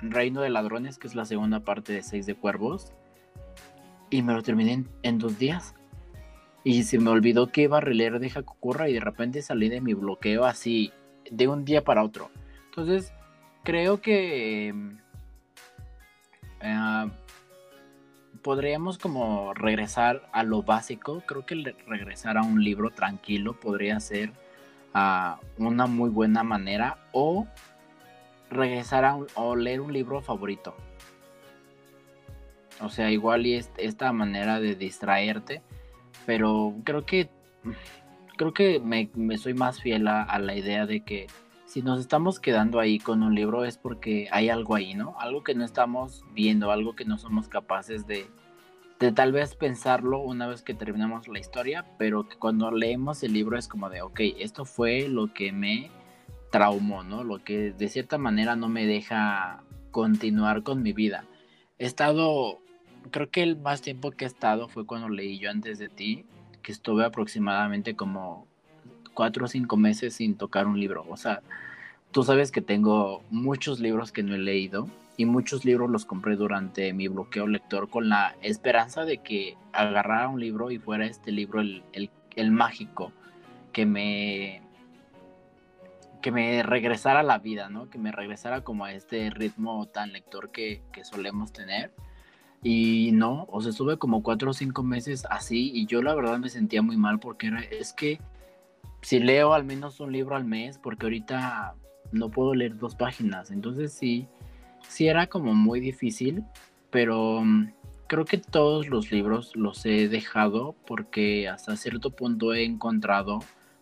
Reino 0.00 0.40
de 0.42 0.50
Ladrones, 0.50 0.98
que 0.98 1.06
es 1.08 1.14
la 1.14 1.24
segunda 1.24 1.60
parte 1.60 1.92
de 1.92 2.02
Seis 2.02 2.26
de 2.26 2.34
Cuervos 2.34 2.92
y 4.10 4.22
me 4.22 4.32
lo 4.32 4.42
terminé 4.42 4.84
en, 5.02 5.18
dos 5.18 5.38
días. 5.38 5.74
Y 6.64 6.82
se 6.82 6.98
me 6.98 7.10
olvidó 7.10 7.48
que 7.48 7.62
iba 7.62 7.78
a 7.78 7.80
releer 7.80 8.18
Deja 8.18 8.42
que 8.42 8.48
ocurra 8.48 8.88
y 8.88 8.94
de 8.94 9.00
repente 9.00 9.42
salí 9.42 9.68
de 9.68 9.80
mi 9.80 9.94
bloqueo 9.94 10.44
así 10.44 10.92
de 11.30 11.48
un 11.48 11.64
día 11.64 11.84
para 11.84 12.02
otro. 12.02 12.30
Entonces, 12.66 13.12
creo 13.62 14.00
que 14.00 14.74
eh, 16.60 17.10
podríamos 18.42 18.98
como 18.98 19.54
regresar 19.54 20.28
a 20.32 20.42
lo 20.42 20.62
básico. 20.62 21.22
Creo 21.26 21.46
que 21.46 21.74
regresar 21.86 22.36
a 22.36 22.42
un 22.42 22.62
libro 22.62 22.90
tranquilo 22.90 23.58
podría 23.58 23.98
ser 24.00 24.30
uh, 24.94 25.36
una 25.58 25.86
muy 25.86 26.10
buena 26.10 26.42
manera. 26.42 26.98
O 27.12 27.46
regresar 28.50 29.04
a 29.04 29.16
o 29.34 29.56
leer 29.56 29.80
un 29.80 29.92
libro 29.92 30.20
favorito. 30.20 30.74
O 32.80 32.88
sea, 32.88 33.10
igual 33.10 33.46
y 33.46 33.54
esta 33.54 34.12
manera 34.12 34.60
de 34.60 34.74
distraerte. 34.74 35.62
Pero 36.26 36.74
creo 36.84 37.06
que 37.06 37.30
creo 38.36 38.52
que 38.52 38.80
me, 38.80 39.08
soy 39.38 39.54
más 39.54 39.80
fiel 39.80 40.08
a 40.08 40.38
la 40.38 40.54
idea 40.54 40.86
de 40.86 41.00
que 41.00 41.26
si 41.76 41.82
nos 41.82 42.00
estamos 42.00 42.40
quedando 42.40 42.80
ahí 42.80 42.98
con 42.98 43.22
un 43.22 43.34
libro 43.34 43.64
es 43.64 43.76
porque 43.76 44.28
hay 44.30 44.48
algo 44.48 44.76
ahí, 44.76 44.94
¿no? 44.94 45.14
Algo 45.18 45.42
que 45.42 45.54
no 45.54 45.64
estamos 45.64 46.24
viendo, 46.32 46.70
algo 46.70 46.94
que 46.96 47.04
no 47.04 47.18
somos 47.18 47.48
capaces 47.48 48.06
de, 48.06 48.26
de 49.00 49.12
tal 49.12 49.32
vez 49.32 49.56
pensarlo 49.56 50.20
una 50.20 50.46
vez 50.46 50.62
que 50.62 50.74
terminamos 50.74 51.28
la 51.28 51.38
historia, 51.38 51.84
pero 51.98 52.28
que 52.28 52.36
cuando 52.36 52.70
leemos 52.70 53.22
el 53.24 53.32
libro 53.32 53.58
es 53.58 53.68
como 53.68 53.90
de, 53.90 54.00
ok, 54.00 54.20
esto 54.38 54.64
fue 54.64 55.08
lo 55.08 55.34
que 55.34 55.52
me 55.52 55.90
traumó, 56.56 57.02
¿no? 57.02 57.22
Lo 57.22 57.44
que 57.44 57.72
de 57.72 57.88
cierta 57.88 58.16
manera 58.16 58.56
no 58.56 58.70
me 58.70 58.86
deja 58.86 59.62
continuar 59.90 60.62
con 60.62 60.82
mi 60.82 60.94
vida. 60.94 61.24
He 61.78 61.84
estado, 61.84 62.60
creo 63.10 63.30
que 63.30 63.42
el 63.42 63.58
más 63.58 63.82
tiempo 63.82 64.10
que 64.10 64.24
he 64.24 64.28
estado 64.28 64.66
fue 64.66 64.86
cuando 64.86 65.10
leí 65.10 65.38
yo 65.38 65.50
antes 65.50 65.78
de 65.78 65.90
ti, 65.90 66.24
que 66.62 66.72
estuve 66.72 67.04
aproximadamente 67.04 67.94
como 67.94 68.46
cuatro 69.12 69.44
o 69.44 69.48
cinco 69.48 69.76
meses 69.76 70.14
sin 70.14 70.36
tocar 70.36 70.66
un 70.66 70.80
libro. 70.80 71.04
O 71.10 71.18
sea, 71.18 71.42
tú 72.10 72.22
sabes 72.22 72.50
que 72.50 72.62
tengo 72.62 73.22
muchos 73.30 73.78
libros 73.78 74.10
que 74.10 74.22
no 74.22 74.34
he 74.34 74.38
leído 74.38 74.88
y 75.18 75.26
muchos 75.26 75.66
libros 75.66 75.90
los 75.90 76.06
compré 76.06 76.36
durante 76.36 76.94
mi 76.94 77.08
bloqueo 77.08 77.46
lector 77.46 77.90
con 77.90 78.08
la 78.08 78.34
esperanza 78.40 79.04
de 79.04 79.18
que 79.18 79.58
agarrara 79.74 80.28
un 80.28 80.40
libro 80.40 80.70
y 80.70 80.78
fuera 80.78 81.04
este 81.04 81.32
libro 81.32 81.60
el, 81.60 82.50
mágico 82.50 83.12
que 83.72 83.84
me 83.84 84.62
que 86.26 86.32
me 86.32 86.64
regresara 86.64 87.20
a 87.20 87.22
la 87.22 87.38
vida, 87.38 87.68
¿no? 87.68 87.88
Que 87.88 87.98
me 87.98 88.10
regresara 88.10 88.62
como 88.62 88.84
a 88.84 88.92
este 88.92 89.30
ritmo 89.30 89.86
tan 89.86 90.12
lector 90.12 90.50
que, 90.50 90.82
que 90.92 91.04
solemos 91.04 91.52
tener. 91.52 91.92
Y 92.64 93.12
no, 93.12 93.46
o 93.48 93.60
sea, 93.60 93.70
estuve 93.70 93.96
como 93.96 94.24
cuatro 94.24 94.50
o 94.50 94.52
cinco 94.52 94.82
meses 94.82 95.24
así 95.30 95.70
y 95.72 95.86
yo 95.86 96.02
la 96.02 96.16
verdad 96.16 96.40
me 96.40 96.48
sentía 96.48 96.82
muy 96.82 96.96
mal 96.96 97.20
porque 97.20 97.46
era, 97.46 97.60
es 97.60 97.92
que 97.92 98.18
si 99.02 99.20
leo 99.20 99.54
al 99.54 99.62
menos 99.62 100.00
un 100.00 100.10
libro 100.10 100.34
al 100.34 100.44
mes, 100.44 100.78
porque 100.78 101.06
ahorita 101.06 101.76
no 102.10 102.28
puedo 102.28 102.56
leer 102.56 102.76
dos 102.76 102.96
páginas, 102.96 103.52
entonces 103.52 103.92
sí, 103.92 104.26
sí 104.88 105.06
era 105.06 105.28
como 105.28 105.54
muy 105.54 105.78
difícil, 105.78 106.42
pero 106.90 107.40
mm, 107.44 107.70
creo 108.08 108.24
que 108.24 108.38
todos 108.38 108.88
los 108.88 109.12
libros 109.12 109.54
los 109.54 109.86
he 109.86 110.08
dejado 110.08 110.74
porque 110.88 111.48
hasta 111.48 111.76
cierto 111.76 112.10
punto 112.10 112.52
he 112.52 112.64
encontrado 112.64 113.38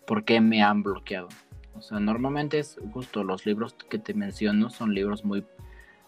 por 0.06 0.24
qué 0.24 0.42
me 0.42 0.62
han 0.62 0.82
bloqueado. 0.82 1.28
O 1.76 1.82
sea, 1.82 2.00
normalmente 2.00 2.58
es 2.58 2.78
justo 2.92 3.24
los 3.24 3.46
libros 3.46 3.74
que 3.88 3.98
te 3.98 4.14
menciono 4.14 4.70
son 4.70 4.94
libros 4.94 5.24
muy, 5.24 5.44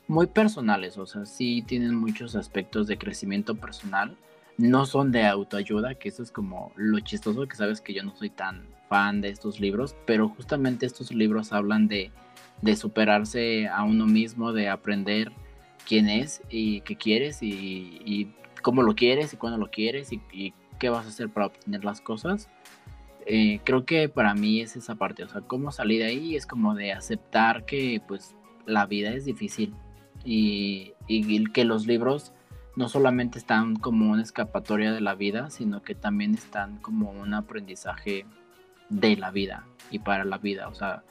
muy 0.09 0.27
personales, 0.27 0.99
o 0.99 1.07
sea, 1.07 1.27
sí 1.27 1.63
tienen 1.67 1.95
muchos 1.95 2.37
aspectos 2.37 2.87
de 2.87 2.99
crecimiento 2.99 3.57
personal, 3.57 4.17
no 4.59 4.87
son 4.87 5.13
de 5.13 5.27
autoayuda, 5.27 5.97
que 5.97 6.09
eso 6.09 6.23
es 6.23 6.31
como 6.31 6.73
lo 6.77 7.01
chistoso 7.01 7.47
que 7.47 7.57
sabes 7.57 7.81
que 7.81 7.93
yo 7.93 8.03
no 8.03 8.17
soy 8.17 8.31
tan 8.31 8.67
fan 8.89 9.21
de 9.21 9.29
estos 9.29 9.61
libros, 9.61 9.97
pero 10.07 10.29
justamente 10.29 10.87
estos 10.87 11.13
libros 11.13 11.53
hablan 11.53 11.89
de, 11.89 12.11
de 12.63 12.77
superarse 12.77 13.69
a 13.69 13.83
uno 13.83 14.07
mismo, 14.07 14.53
de 14.53 14.69
aprender 14.69 15.33
quién 15.87 16.09
es 16.09 16.43
y 16.51 16.81
qué 16.83 16.97
quieres 16.97 17.39
y, 17.43 18.33
cómo 18.63 18.83
lo 18.83 18.97
quieres 18.97 19.33
y 19.33 19.37
cuándo 19.37 19.59
lo 19.59 19.71
quieres 19.71 20.11
y, 20.13 20.53
qué 20.79 20.91
vas 20.91 21.07
a 21.07 21.09
hacer 21.09 21.31
para 21.31 21.47
obtener 21.47 21.85
las 21.85 22.03
cosas. 22.03 22.51
Eh, 23.27 23.61
creo 23.65 23.85
que 23.85 24.09
para 24.09 24.35
mí 24.35 24.61
es 24.61 24.77
esa 24.77 24.95
parte, 24.95 25.25
o 25.25 25.29
sea, 25.29 25.41
cómo 25.41 25.73
salir 25.73 26.01
de 26.01 26.07
ahí 26.07 26.37
es 26.37 26.47
como 26.47 26.77
de 26.77 26.93
aceptar 26.93 27.65
que 27.65 28.01
pues 28.07 28.37
la 28.67 28.87
vida 28.87 29.11
es 29.11 29.25
difícil 29.25 29.75
y, 30.25 30.93
y 31.09 31.45
que 31.47 31.65
los 31.65 31.87
libros 31.87 32.33
no 32.77 32.89
solamente 32.89 33.39
están 33.39 33.77
como 33.77 34.13
una 34.13 34.23
escapatoria 34.23 34.93
de 34.93 35.01
la 35.01 35.15
vida, 35.15 35.51
sino 35.51 35.83
que 35.83 35.95
también 35.95 36.35
están 36.35 36.77
como 36.79 37.11
un 37.11 37.35
aprendizaje 37.35 38.27
de 38.91 39.17
la 39.17 39.31
vida 39.31 39.67
y 39.91 39.99
para 39.99 40.25
la 40.25 40.39
vida. 40.39 40.69
O 40.69 40.75
sea, 40.75 41.03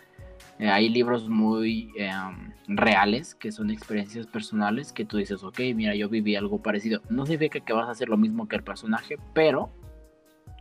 eh, 0.59 0.69
hay 0.69 0.89
libros 0.89 1.27
muy 1.27 1.91
em, 1.97 2.53
reales 2.67 3.35
que 3.35 3.51
son 3.51 3.71
experiencias 3.71 4.27
personales 4.27 4.93
que 4.93 5.05
tú 5.05 5.17
dices, 5.17 5.43
ok, 5.43 5.59
mira, 5.75 5.95
yo 5.95 6.07
viví 6.07 6.35
algo 6.35 6.61
parecido. 6.61 7.01
No 7.09 7.25
significa 7.25 7.59
que 7.59 7.73
vas 7.73 7.87
a 7.87 7.91
hacer 7.91 8.09
lo 8.09 8.17
mismo 8.17 8.47
que 8.47 8.55
el 8.55 8.63
personaje, 8.63 9.17
pero 9.33 9.69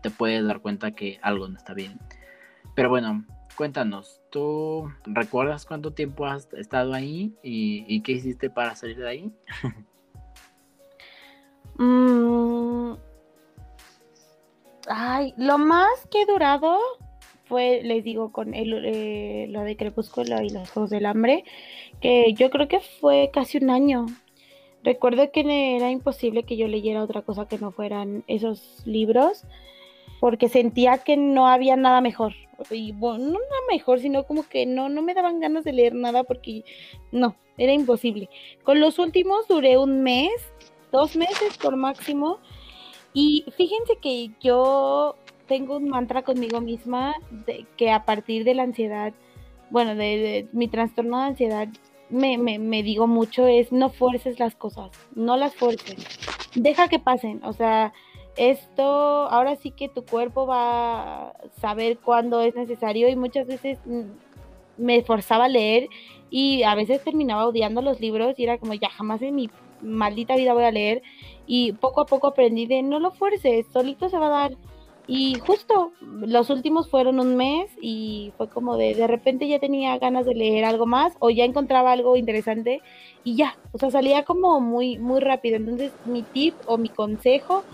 te 0.05 0.11
puedes 0.11 0.47
dar 0.47 0.61
cuenta 0.61 0.91
que 0.91 1.19
algo 1.23 1.49
no 1.49 1.57
está 1.57 1.73
bien. 1.73 1.99
Pero 2.75 2.91
bueno, 2.91 3.25
cuéntanos, 3.57 4.21
¿tú 4.31 4.93
recuerdas 5.07 5.65
cuánto 5.65 5.95
tiempo 5.95 6.27
has 6.27 6.53
estado 6.53 6.93
ahí 6.93 7.33
y, 7.43 8.03
qué 8.03 8.13
hiciste 8.13 8.51
para 8.51 8.77
salir 8.77 8.99
de 8.99 9.09
ahí? 9.09 9.33
Mm. 11.77 12.95
Ay, 14.87 15.35
lo 15.37 15.59
más 15.59 16.07
que 16.09 16.23
he 16.23 16.27
durado 16.27 16.79
fue, 17.47 17.83
les 17.83 18.05
digo, 18.05 18.31
con 18.31 18.55
el, 18.55 18.85
eh, 18.85 19.47
lo 19.49 19.63
de 19.63 19.77
Crepúsculo 19.77 20.41
y 20.41 20.51
los 20.51 20.71
Juegos 20.71 20.91
del 20.91 21.05
Hambre, 21.05 21.43
que 22.01 22.33
yo 22.35 22.49
creo 22.51 22.69
que 22.69 22.79
fue 22.79 23.31
casi 23.33 23.59
un 23.59 23.71
año. 23.71 24.07
Recuerdo 24.85 25.33
que 25.33 25.41
era 25.75 25.91
imposible 25.91 26.45
que 26.45 26.57
yo 26.57 26.69
leyera 26.69 27.03
otra 27.03 27.23
cosa 27.23 27.49
que 27.49 27.59
no 27.59 27.73
fueran 27.73 28.23
esos 28.29 28.87
libros, 28.87 29.45
porque 30.21 30.49
sentía 30.49 30.99
que 30.99 31.17
no 31.17 31.47
había 31.49 31.77
nada 31.77 32.01
mejor. 32.01 32.35
Y 32.71 32.93
bueno, 32.93 33.25
no 33.25 33.33
nada 33.33 33.63
mejor, 33.71 34.01
sino 34.01 34.25
como 34.25 34.49
que 34.49 34.67
no, 34.67 34.89
no 34.89 35.03
me 35.03 35.15
daban 35.15 35.41
ganas 35.41 35.65
de 35.65 35.73
leer 35.73 35.95
nada 35.95 36.25
porque 36.25 36.65
no, 37.13 37.35
era 37.59 37.73
imposible. 37.73 38.29
Con 38.63 38.81
los 38.81 38.99
últimos 38.99 39.49
duré 39.49 39.77
un 39.77 40.03
mes 40.03 40.31
dos 40.95 41.17
meses 41.17 41.59
por 41.59 41.77
máximo. 41.77 42.39
Y 43.13 43.45
fíjense 43.57 43.97
que 44.01 44.31
yo 44.41 45.17
tengo 45.47 45.77
un 45.77 45.89
mantra 45.89 46.23
conmigo 46.23 46.61
misma 46.61 47.15
de 47.31 47.67
que 47.77 47.91
a 47.91 48.05
partir 48.05 48.45
de 48.45 48.55
la 48.55 48.63
ansiedad, 48.63 49.13
bueno, 49.71 49.95
de, 49.95 50.49
mi 50.53 50.69
trastorno 50.69 51.19
de 51.19 51.25
ansiedad, 51.25 51.69
me, 52.11 52.39
me, 52.39 52.83
digo 52.83 53.07
mucho 53.07 53.47
es 53.47 53.73
no 53.73 53.89
fuerces 53.91 54.39
las 54.39 54.55
cosas, 54.55 54.91
no 55.15 55.37
las 55.37 55.55
fuerces, 55.55 55.97
deja 56.55 56.89
que 56.89 56.99
pasen, 56.99 57.43
o 57.45 57.53
sea, 57.53 57.93
esto 58.37 58.83
ahora 58.83 59.57
sí 59.57 59.71
que 59.71 59.89
tu 59.89 60.05
cuerpo 60.05 60.47
va 60.47 61.29
a 61.29 61.33
saber 61.61 61.99
cuándo 61.99 62.41
es 62.41 62.55
necesario 62.55 63.09
y 63.09 63.17
muchas 63.17 63.47
veces 63.47 63.79
mm, 63.85 64.03
me 64.77 65.03
forzaba 65.03 65.45
a 65.47 65.49
leer 65.49 65.89
y 66.31 66.63
a 66.65 66.75
veces 66.75 67.03
terminaba 67.03 67.47
odiando 67.47 67.83
los 67.83 68.01
libros 68.01 68.39
y 68.39 68.45
era 68.45 68.59
como 68.59 68.75
ya 68.75 68.89
jamás 68.91 69.23
en 69.23 69.37
mi 69.37 69.51
maldita 69.83 70.37
vida 70.37 70.55
voy 70.55 70.65
a 70.65 70.73
leer. 70.73 71.03
Y 71.47 71.73
poco 71.73 72.01
a 72.01 72.07
poco 72.07 72.29
aprendí 72.29 72.67
de 72.67 72.83
no 72.83 72.99
lo 72.99 73.13
fuerces, 73.13 73.67
solito 73.73 74.09
se 74.09 74.19
va 74.19 74.27
a 74.27 74.41
dar. 74.49 74.57
Y 75.07 75.35
justo 75.35 75.93
los 76.01 76.49
últimos 76.49 76.89
fueron 76.89 77.21
un 77.21 77.37
mes 77.37 77.71
y 77.81 78.33
fue 78.39 78.49
como 78.49 78.79
de 78.79 78.95
de 78.95 79.07
repente 79.07 79.47
ya 79.47 79.59
tenía 79.59 79.99
ganas 79.99 80.25
de 80.25 80.35
leer 80.35 80.65
algo 80.65 80.87
más 80.87 81.13
o 81.19 81.29
ya 81.29 81.45
encontraba 81.45 81.93
algo 81.93 82.17
interesante 82.17 82.81
y 83.23 83.37
ya, 83.37 83.59
o 83.73 83.79
sea, 83.79 83.91
salía 83.91 84.25
como 84.25 84.61
muy 84.61 84.99
muy 84.99 85.21
rápido. 85.21 85.57
Entonces, 85.57 85.93
mi 86.07 86.23
tip 86.23 86.55
o 86.67 86.79
mi 86.79 86.89
consejo 86.89 87.65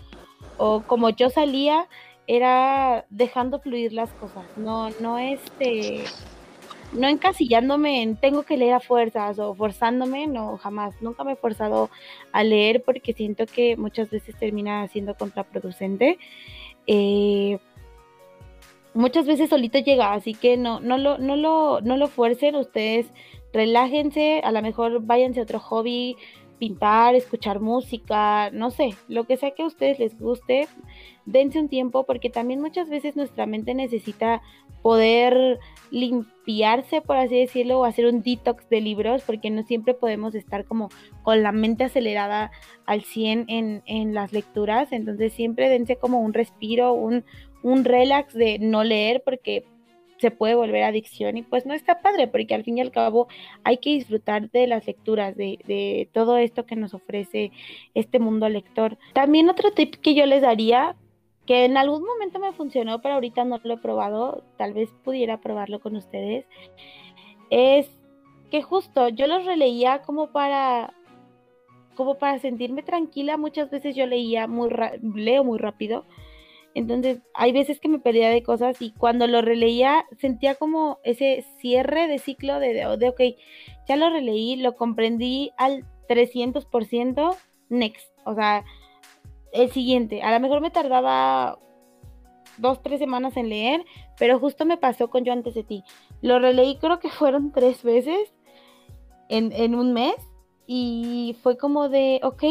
o 0.56 0.82
como 0.82 1.10
yo 1.10 1.30
salía 1.30 1.88
era 2.26 3.06
dejando 3.10 3.60
fluir 3.60 3.92
las 3.92 4.10
cosas, 4.12 4.44
no 4.56 4.90
no 5.00 5.18
este 5.18 6.04
no 6.92 7.08
encasillándome 7.08 8.02
en 8.02 8.16
tengo 8.16 8.42
que 8.42 8.56
leer 8.56 8.74
a 8.74 8.80
fuerzas 8.80 9.38
o 9.38 9.54
forzándome, 9.54 10.26
no, 10.26 10.56
jamás, 10.58 10.94
nunca 11.00 11.24
me 11.24 11.32
he 11.32 11.36
forzado 11.36 11.90
a 12.32 12.42
leer 12.42 12.82
porque 12.84 13.12
siento 13.12 13.46
que 13.46 13.76
muchas 13.76 14.10
veces 14.10 14.34
termina 14.36 14.86
siendo 14.88 15.14
contraproducente. 15.14 16.18
Eh, 16.86 17.58
muchas 18.94 19.26
veces 19.26 19.50
solito 19.50 19.78
llega, 19.78 20.12
así 20.12 20.34
que 20.34 20.56
no, 20.56 20.80
no, 20.80 20.98
lo, 20.98 21.18
no, 21.18 21.36
lo, 21.36 21.80
no 21.80 21.96
lo 21.96 22.08
fuercen, 22.08 22.56
ustedes. 22.56 23.06
Relájense, 23.52 24.40
a 24.44 24.52
lo 24.52 24.62
mejor 24.62 25.00
váyanse 25.02 25.40
a 25.40 25.42
otro 25.44 25.58
hobby, 25.58 26.16
pintar, 26.60 27.14
escuchar 27.16 27.58
música, 27.58 28.50
no 28.52 28.70
sé, 28.70 28.90
lo 29.08 29.24
que 29.24 29.38
sea 29.38 29.52
que 29.52 29.62
a 29.62 29.66
ustedes 29.66 29.98
les 29.98 30.16
guste, 30.20 30.68
dense 31.24 31.58
un 31.58 31.68
tiempo 31.68 32.04
porque 32.04 32.28
también 32.28 32.60
muchas 32.60 32.88
veces 32.90 33.16
nuestra 33.16 33.46
mente 33.46 33.74
necesita 33.74 34.42
poder 34.82 35.58
limpiarse, 35.90 37.00
por 37.00 37.16
así 37.16 37.36
decirlo, 37.36 37.80
o 37.80 37.84
hacer 37.84 38.06
un 38.06 38.22
detox 38.22 38.68
de 38.68 38.80
libros, 38.80 39.22
porque 39.22 39.50
no 39.50 39.62
siempre 39.62 39.94
podemos 39.94 40.34
estar 40.34 40.64
como 40.66 40.90
con 41.22 41.42
la 41.42 41.50
mente 41.50 41.84
acelerada 41.84 42.50
al 42.86 43.02
100 43.02 43.46
en, 43.48 43.82
en 43.86 44.14
las 44.14 44.32
lecturas, 44.32 44.92
entonces 44.92 45.32
siempre 45.32 45.68
dense 45.68 45.96
como 45.96 46.20
un 46.20 46.34
respiro, 46.34 46.92
un, 46.92 47.24
un 47.62 47.84
relax 47.84 48.34
de 48.34 48.58
no 48.58 48.84
leer, 48.84 49.22
porque 49.24 49.64
se 50.20 50.30
puede 50.30 50.54
volver 50.54 50.82
adicción 50.82 51.38
y 51.38 51.42
pues 51.42 51.64
no 51.66 51.72
está 51.72 52.02
padre, 52.02 52.28
porque 52.28 52.54
al 52.54 52.64
fin 52.64 52.78
y 52.78 52.82
al 52.82 52.90
cabo 52.90 53.28
hay 53.64 53.78
que 53.78 53.90
disfrutar 53.90 54.50
de 54.50 54.66
las 54.66 54.86
lecturas, 54.86 55.36
de, 55.36 55.58
de 55.66 56.08
todo 56.12 56.36
esto 56.36 56.66
que 56.66 56.76
nos 56.76 56.92
ofrece 56.92 57.52
este 57.94 58.18
mundo 58.18 58.48
lector. 58.48 58.98
También 59.14 59.48
otro 59.48 59.72
tip 59.72 59.94
que 59.96 60.14
yo 60.14 60.26
les 60.26 60.42
daría 60.42 60.94
que 61.46 61.64
en 61.64 61.76
algún 61.76 62.04
momento 62.04 62.38
me 62.38 62.52
funcionó, 62.52 63.00
pero 63.00 63.14
ahorita 63.14 63.44
no 63.44 63.58
lo 63.64 63.74
he 63.74 63.78
probado, 63.78 64.44
tal 64.56 64.74
vez 64.74 64.90
pudiera 65.02 65.40
probarlo 65.40 65.80
con 65.80 65.96
ustedes, 65.96 66.44
es 67.48 67.90
que 68.50 68.62
justo 68.62 69.08
yo 69.08 69.26
los 69.26 69.44
releía 69.44 70.02
como 70.02 70.28
para 70.28 70.92
como 71.94 72.18
para 72.18 72.38
sentirme 72.38 72.82
tranquila, 72.82 73.36
muchas 73.36 73.68
veces 73.70 73.96
yo 73.96 74.06
leía 74.06 74.46
muy 74.46 74.70
leo 75.02 75.44
muy 75.44 75.58
rápido. 75.58 76.04
Entonces, 76.74 77.20
hay 77.34 77.52
veces 77.52 77.80
que 77.80 77.88
me 77.88 77.98
perdía 77.98 78.30
de 78.30 78.42
cosas 78.42 78.80
y 78.80 78.92
cuando 78.92 79.26
lo 79.26 79.42
releía 79.42 80.04
sentía 80.18 80.54
como 80.54 80.98
ese 81.02 81.44
cierre 81.58 82.06
de 82.06 82.18
ciclo 82.18 82.60
de, 82.60 82.74
de, 82.74 82.96
de 82.96 83.08
ok, 83.08 83.20
ya 83.88 83.96
lo 83.96 84.08
releí, 84.10 84.56
lo 84.56 84.76
comprendí 84.76 85.52
al 85.56 85.84
300%, 86.08 87.36
next. 87.70 88.08
O 88.24 88.34
sea, 88.34 88.64
el 89.52 89.70
siguiente. 89.72 90.22
A 90.22 90.32
lo 90.32 90.40
mejor 90.40 90.60
me 90.60 90.70
tardaba 90.70 91.58
dos, 92.58 92.82
tres 92.82 92.98
semanas 92.98 93.36
en 93.36 93.48
leer, 93.48 93.84
pero 94.18 94.38
justo 94.38 94.64
me 94.64 94.76
pasó 94.76 95.10
con 95.10 95.24
Yo 95.24 95.32
antes 95.32 95.54
de 95.54 95.64
ti. 95.64 95.82
Lo 96.20 96.38
releí 96.38 96.76
creo 96.76 97.00
que 97.00 97.08
fueron 97.08 97.52
tres 97.52 97.82
veces 97.82 98.32
en, 99.28 99.52
en 99.52 99.74
un 99.74 99.92
mes 99.92 100.14
y 100.66 101.36
fue 101.42 101.56
como 101.56 101.88
de, 101.88 102.20
ok, 102.22 102.44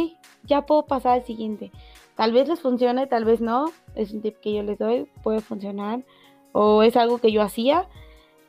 ya 0.43 0.65
puedo 0.65 0.85
pasar 0.85 1.13
al 1.13 1.25
siguiente. 1.25 1.71
Tal 2.19 2.33
vez 2.33 2.49
les 2.49 2.59
funcione, 2.59 3.07
tal 3.07 3.23
vez 3.23 3.39
no. 3.39 3.71
Es 3.95 4.11
un 4.11 4.21
tip 4.21 4.35
que 4.41 4.53
yo 4.53 4.61
les 4.61 4.77
doy, 4.77 5.07
puede 5.23 5.39
funcionar. 5.39 6.03
O 6.51 6.83
es 6.83 6.97
algo 6.97 7.19
que 7.19 7.31
yo 7.31 7.41
hacía, 7.41 7.87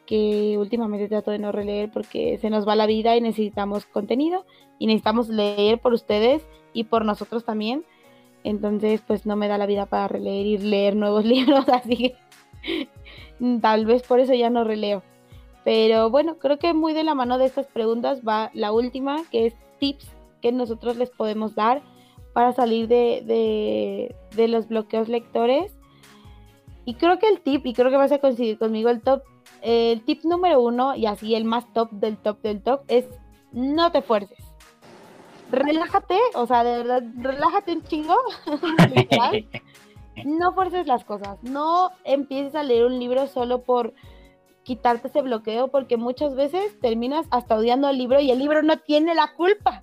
que 0.06 0.56
últimamente 0.59 1.06
trato 1.06 1.30
de 1.30 1.38
no 1.38 1.52
releer 1.52 1.88
porque 1.92 2.37
se 2.38 2.50
nos 2.50 2.66
va 2.66 2.74
la 2.74 2.87
vida 2.87 3.14
y 3.14 3.20
necesitamos 3.20 3.87
contenido 3.87 4.44
y 4.80 4.88
necesitamos 4.88 5.28
leer 5.28 5.78
por 5.78 5.92
ustedes 5.92 6.42
y 6.72 6.83
por 6.83 7.04
nosotros 7.04 7.44
también. 7.44 7.85
Entonces, 8.42 9.04
pues 9.06 9.24
no 9.24 9.37
me 9.37 9.46
da 9.46 9.56
la 9.56 9.66
vida 9.66 9.87
para 9.87 10.09
releer 10.09 10.46
y 10.46 10.59
leer 10.59 10.96
nuevos 10.96 11.24
libros, 11.35 11.68
así 11.68 11.96
que 11.96 12.88
tal 13.61 13.87
vez 13.87 14.02
por 14.02 14.18
eso 14.18 14.35
ya 14.35 14.50
no 14.50 14.64
releo. 14.64 15.04
Pero 15.62 16.11
bueno, 16.11 16.38
creo 16.38 16.59
que 16.59 16.74
muy 16.74 16.92
de 16.92 17.04
la 17.04 17.14
mano 17.14 17.38
de 17.38 17.44
estas 17.44 17.68
preguntas 17.68 18.22
va 18.26 18.50
la 18.52 18.72
última, 18.72 19.22
que 19.30 19.46
es 19.46 19.54
tips 19.78 20.11
que 20.42 20.50
nosotros 20.50 20.96
les 20.96 21.11
podemos 21.11 21.54
dar 21.54 21.83
para 22.40 22.55
salir 22.55 22.88
de, 22.88 24.14
de, 24.35 24.48
los 24.48 24.66
bloqueos 24.68 25.11
lectores. 25.11 25.76
Y 26.87 26.94
creo 26.94 27.18
que 27.18 27.29
el 27.29 27.42
tip, 27.42 27.66
y 27.66 27.74
creo 27.74 27.90
que 27.90 27.98
vas 27.98 28.12
a 28.12 28.18
coincidir 28.18 28.57
conmigo, 28.57 28.88
el 28.88 29.03
top, 29.03 29.20
el 29.61 30.03
tip 30.07 30.24
número 30.24 30.62
uno, 30.62 30.96
y 30.96 31.05
así 31.05 31.35
el 31.35 31.44
más 31.44 31.70
top 31.74 31.90
del 31.90 32.16
top 32.16 32.40
del 32.40 32.62
top, 32.62 32.81
es 32.88 33.05
no 33.53 33.92
te 33.92 34.00
fuerces 34.00 34.38
relájate, 35.50 36.18
o 36.35 36.46
sea, 36.46 36.64
de 36.64 36.79
verdad, 36.79 37.03
relájate 37.18 37.72
un 37.72 37.83
chingo. 37.83 38.14
no 40.24 40.55
fuerces 40.55 40.87
las 40.87 41.05
cosas, 41.05 41.42
no 41.42 41.90
empieces 42.05 42.55
a 42.55 42.62
leer 42.62 42.87
un 42.87 42.98
libro 42.98 43.26
solo 43.26 43.64
por 43.64 43.92
quitarte 44.62 45.09
ese 45.09 45.20
bloqueo, 45.20 45.68
porque 45.68 45.98
muchas 45.98 46.35
veces 46.37 46.81
terminas 46.81 47.26
hasta 47.33 47.57
odiando 47.57 47.90
el 47.90 47.98
libro 47.98 48.18
y 48.18 48.31
el 48.31 48.38
libro 48.38 48.62
no 48.62 48.79
tiene 48.79 49.14
la 49.14 49.35
culpa. 49.35 49.83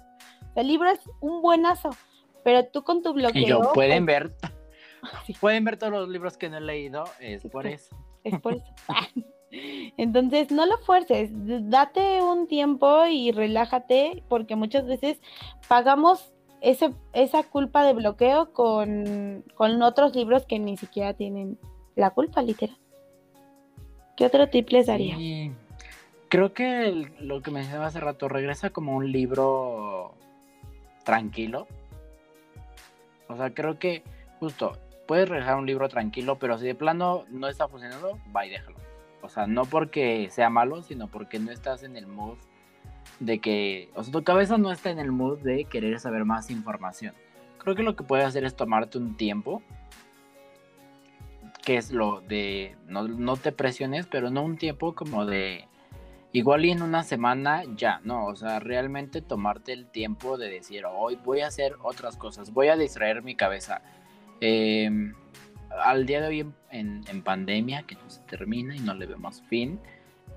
El 0.56 0.70
libro 0.70 0.90
es 0.90 1.00
un 1.20 1.44
buenazo, 1.44 1.92
pero 2.48 2.64
tú 2.64 2.82
con 2.82 3.04
tu 3.04 3.12
bloqueo. 3.12 3.42
Y 3.42 3.46
yo, 3.46 3.74
pueden 3.74 4.06
pues, 4.06 4.22
ver, 4.22 4.32
pueden 5.42 5.66
ver 5.66 5.76
todos 5.76 5.92
los 5.92 6.08
libros 6.08 6.38
que 6.38 6.48
no 6.48 6.60
he 6.60 6.62
leído, 6.62 7.04
es 7.20 7.44
por 7.44 7.68
eso. 7.68 7.94
Es 8.24 8.40
por 8.40 8.54
eso. 8.54 8.64
Entonces, 9.98 10.50
no 10.50 10.66
lo 10.66 10.78
fuerces, 10.78 11.30
date 11.34 12.22
un 12.22 12.48
tiempo 12.48 13.06
y 13.06 13.34
relájate, 13.34 14.24
porque 14.30 14.56
muchas 14.56 14.86
veces 14.86 15.20
pagamos 15.68 16.32
ese, 16.62 16.94
esa 17.12 17.44
culpa 17.44 17.84
de 17.84 17.92
bloqueo 17.92 18.54
con, 18.54 19.44
otros 19.84 20.16
libros 20.16 20.46
que 20.46 20.58
ni 20.58 20.78
siquiera 20.78 21.14
tienen 21.16 21.60
la 21.98 22.12
culpa, 22.12 22.42
literal. 22.42 22.78
¿Qué 24.16 24.26
otro 24.26 24.48
tip 24.48 24.70
les 24.70 24.88
daría? 24.88 25.18
Creo 26.30 26.54
que 26.54 27.12
lo 27.20 27.42
que 27.42 27.52
me 27.52 27.60
decía 27.60 27.86
hace 27.86 28.00
rato, 28.00 28.30
regresa 28.30 28.70
como 28.70 28.96
un 28.96 29.12
libro 29.12 30.14
tranquilo. 31.04 31.68
O 33.28 33.36
sea, 33.36 33.54
creo 33.54 33.80
que 33.80 34.04
justo 34.40 34.78
puedes 35.08 35.30
regresar 35.30 35.56
un 35.56 35.66
libro 35.66 35.90
tranquilo, 35.90 36.38
pero 36.38 36.58
si 36.58 36.66
de 36.66 36.76
plano 36.76 37.26
no 37.30 37.48
está 37.48 37.68
funcionando, 37.68 38.20
va 38.36 38.46
y 38.46 38.50
déjalo. 38.50 38.78
O 39.22 39.30
sea, 39.30 39.48
no 39.48 39.66
porque 39.66 40.30
sea 40.32 40.50
malo, 40.50 40.84
sino 40.84 41.08
porque 41.08 41.40
no 41.40 41.52
estás 41.52 41.84
en 41.84 41.96
el 41.96 42.08
mood 42.08 42.38
de 43.20 43.40
que, 43.40 43.90
o 43.96 44.04
sea, 44.04 44.12
tu 44.12 44.24
cabeza 44.24 44.58
no 44.58 44.72
está 44.72 44.90
en 44.90 45.00
el 45.00 45.12
mood 45.12 45.40
de 45.40 45.66
querer 45.66 46.00
saber 46.00 46.26
más 46.26 46.52
información. 46.52 47.16
Creo 47.58 47.76
que 47.76 47.84
lo 47.84 47.96
que 47.96 48.04
puedes 48.04 48.26
hacer 48.26 48.44
es 48.44 48.56
tomarte 48.56 48.98
un 48.98 49.18
tiempo, 49.18 49.62
que 51.64 51.78
es 51.78 51.92
lo 51.92 52.22
de, 52.22 52.78
no, 52.86 53.08
no 53.08 53.36
te 53.36 53.52
presiones, 53.52 54.06
pero 54.06 54.30
no 54.30 54.44
un 54.44 54.58
tiempo 54.58 54.94
como 54.94 55.26
de, 55.26 55.67
igual 56.38 56.66
y 56.66 56.72
en 56.72 56.82
una 56.84 57.04
semana 57.04 57.64
ya, 57.76 58.00
no, 58.04 58.26
o 58.28 58.36
sea, 58.36 58.60
realmente 58.60 59.22
tomarte 59.22 59.74
el 59.74 59.88
tiempo 59.88 60.38
de 60.38 60.50
decir, 60.50 60.86
hoy 60.86 61.18
voy 61.24 61.42
a 61.42 61.48
hacer 61.48 61.76
otras 61.82 62.16
cosas, 62.16 62.52
voy 62.52 62.68
a 62.68 62.76
distraer 62.76 63.24
mi 63.24 63.36
cabeza. 63.36 63.82
Eh, 64.40 64.90
al 65.84 66.06
día 66.06 66.22
de 66.22 66.28
hoy 66.28 66.54
en, 66.70 67.22
pandemia, 67.24 67.84
que 67.84 67.96
no 67.96 68.10
se 68.10 68.22
termina 68.22 68.76
y 68.76 68.80
no 68.80 68.94
le 68.94 69.08
vemos 69.08 69.42
fin, 69.50 69.80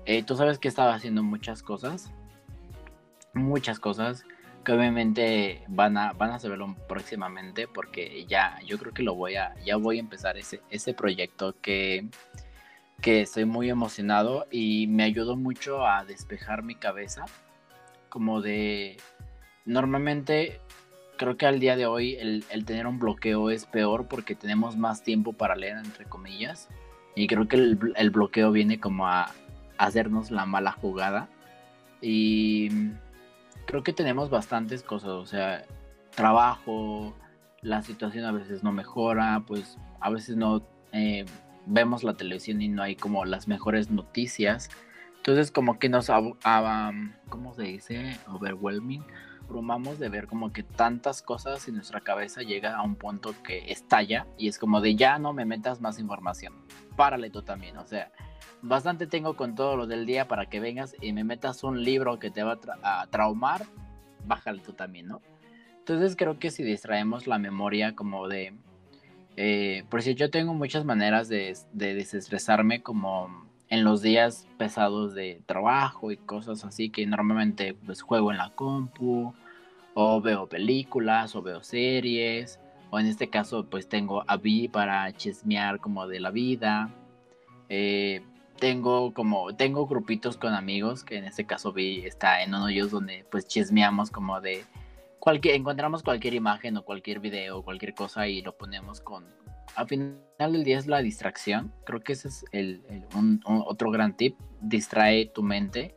eh, 0.05 0.23
tú 0.23 0.35
sabes 0.35 0.57
que 0.57 0.67
estaba 0.67 0.95
haciendo 0.95 1.21
muchas 1.21 1.61
cosas, 1.61 2.11
muchas 3.33 3.79
cosas 3.79 4.25
que 4.65 4.71
obviamente 4.71 5.63
van 5.67 5.97
a, 5.97 6.13
van 6.13 6.31
a 6.31 6.39
saberlo 6.39 6.75
próximamente 6.87 7.67
porque 7.67 8.25
ya, 8.27 8.59
yo 8.65 8.77
creo 8.79 8.93
que 8.93 9.03
lo 9.03 9.13
voy 9.13 9.35
a, 9.35 9.53
ya 9.63 9.75
voy 9.75 9.97
a 9.97 9.99
empezar 9.99 10.37
ese, 10.37 10.61
ese 10.69 10.93
proyecto 10.93 11.55
que, 11.61 12.07
que 13.01 13.21
estoy 13.21 13.45
muy 13.45 13.69
emocionado 13.69 14.47
y 14.51 14.87
me 14.87 15.03
ayudó 15.03 15.35
mucho 15.35 15.85
a 15.85 16.05
despejar 16.05 16.63
mi 16.63 16.75
cabeza, 16.75 17.25
como 18.09 18.41
de, 18.41 18.97
normalmente 19.65 20.59
creo 21.17 21.37
que 21.37 21.45
al 21.45 21.59
día 21.59 21.75
de 21.75 21.85
hoy 21.85 22.15
el, 22.15 22.65
tener 22.65 22.87
un 22.87 22.97
bloqueo 22.97 23.49
es 23.51 23.65
peor 23.65 24.07
porque 24.07 24.35
tenemos 24.35 24.75
más 24.75 25.03
tiempo 25.03 25.33
para 25.33 25.55
leer, 25.55 25.77
entre 25.77 26.05
comillas. 26.05 26.67
Y 27.15 27.27
creo 27.27 27.47
que 27.47 27.57
el, 27.57 28.09
bloqueo 28.09 28.51
viene 28.51 28.79
como 28.79 29.07
a, 29.07 29.31
hacernos 29.77 30.31
la 30.31 30.45
mala 30.45 30.71
jugada. 30.71 31.29
Y 32.01 32.69
creo 33.65 33.83
que 33.83 33.93
tenemos 33.93 34.31
bastantes 34.31 34.81
cosas, 34.81 35.09
o 35.09 35.25
sea, 35.25 35.63
trabajo, 36.15 37.15
la 37.61 37.83
situación 37.83 38.25
a 38.25 38.31
veces 38.31 38.63
no 38.63 38.71
mejora, 38.71 39.43
pues 39.45 39.77
a 39.99 40.09
veces 40.09 40.35
no 40.35 40.63
eh, 40.91 41.25
vemos 41.65 42.03
la 42.03 42.15
televisión 42.15 42.61
y 42.61 42.67
no 42.67 42.83
hay 42.83 42.95
como 42.95 43.25
las 43.25 43.47
mejores 43.47 43.89
noticias. 43.89 44.69
Entonces 45.17 45.51
como 45.51 45.79
que 45.79 45.89
nos, 45.89 46.11
¿cómo 47.29 47.53
se 47.53 47.63
dice? 47.63 48.17
Overwhelming 48.27 49.03
abrumamos 49.51 49.99
de 49.99 50.07
ver 50.07 50.27
como 50.27 50.53
que 50.53 50.63
tantas 50.63 51.21
cosas 51.21 51.67
y 51.67 51.73
nuestra 51.73 51.99
cabeza 51.99 52.41
llega 52.41 52.73
a 52.77 52.83
un 52.83 52.95
punto 52.95 53.35
que 53.43 53.69
estalla 53.69 54.25
y 54.37 54.47
es 54.47 54.57
como 54.57 54.79
de 54.79 54.95
ya 54.95 55.19
no 55.19 55.33
me 55.33 55.43
metas 55.43 55.81
más 55.81 55.99
información. 55.99 56.53
Párale 56.95 57.29
tú 57.29 57.41
también, 57.41 57.77
o 57.77 57.85
sea, 57.85 58.13
bastante 58.61 59.07
tengo 59.07 59.35
con 59.35 59.53
todo 59.53 59.75
lo 59.75 59.87
del 59.87 60.05
día 60.05 60.29
para 60.29 60.45
que 60.45 60.61
vengas 60.61 60.95
y 61.01 61.11
me 61.11 61.25
metas 61.25 61.65
un 61.65 61.83
libro 61.83 62.17
que 62.17 62.31
te 62.31 62.43
va 62.43 62.57
a, 62.81 63.07
traumar, 63.07 63.65
bájale 64.25 64.61
tú 64.61 64.71
también, 64.71 65.07
¿no? 65.07 65.21
Entonces 65.79 66.15
creo 66.15 66.39
que 66.39 66.49
si 66.49 66.63
distraemos 66.63 67.27
la 67.27 67.37
memoria 67.37 67.93
como 67.93 68.29
de... 68.29 68.53
Eh, 69.37 69.83
por 69.89 70.01
si 70.01 70.15
yo 70.15 70.29
tengo 70.29 70.53
muchas 70.53 70.85
maneras 70.85 71.29
de, 71.29 71.57
de 71.73 71.93
desestresarme 71.93 72.81
como 72.81 73.45
en 73.69 73.85
los 73.85 74.01
días 74.01 74.47
pesados 74.57 75.15
de 75.15 75.41
trabajo 75.45 76.11
y 76.11 76.17
cosas 76.17 76.65
así 76.65 76.89
que 76.89 77.05
normalmente 77.07 77.73
pues 77.73 78.01
juego 78.01 78.31
en 78.31 78.37
la 78.37 78.49
compu 78.49 79.33
o 79.93 80.21
veo 80.21 80.47
películas 80.47 81.35
o 81.35 81.41
veo 81.41 81.63
series 81.63 82.59
o 82.89 82.99
en 82.99 83.07
este 83.07 83.29
caso 83.29 83.65
pues 83.65 83.87
tengo 83.87 84.23
a 84.27 84.37
Vi 84.37 84.67
para 84.67 85.11
chismear 85.13 85.79
como 85.79 86.07
de 86.07 86.19
la 86.19 86.29
vida. 86.29 86.89
Eh, 87.69 88.21
tengo 88.59 89.13
como 89.13 89.55
tengo 89.55 89.87
grupitos 89.87 90.35
con 90.37 90.53
amigos 90.53 91.03
que 91.05 91.17
en 91.17 91.23
este 91.23 91.45
caso 91.45 91.71
Vi 91.71 92.01
está 92.05 92.43
en 92.43 92.53
uno 92.53 92.65
de 92.67 92.73
ellos 92.73 92.91
donde 92.91 93.25
pues 93.31 93.47
chismeamos 93.47 94.11
como 94.11 94.41
de 94.41 94.65
cualquier 95.21 95.55
encontramos 95.55 96.03
cualquier 96.03 96.33
imagen 96.33 96.75
o 96.75 96.83
cualquier 96.83 97.19
video 97.19 97.59
o 97.59 97.63
cualquier 97.63 97.93
cosa 97.93 98.27
y 98.27 98.41
lo 98.41 98.57
ponemos 98.57 98.99
con 98.99 99.23
al 99.75 99.87
final 99.87 100.17
del 100.37 100.63
día 100.65 100.77
es 100.77 100.87
la 100.87 101.01
distracción. 101.01 101.71
Creo 101.85 102.01
que 102.01 102.13
ese 102.13 102.27
es 102.27 102.43
el, 102.51 102.81
otro 103.45 103.89
gran 103.89 104.17
tip. 104.17 104.35
Distrae 104.59 105.27
tu 105.27 105.43
mente, 105.43 105.95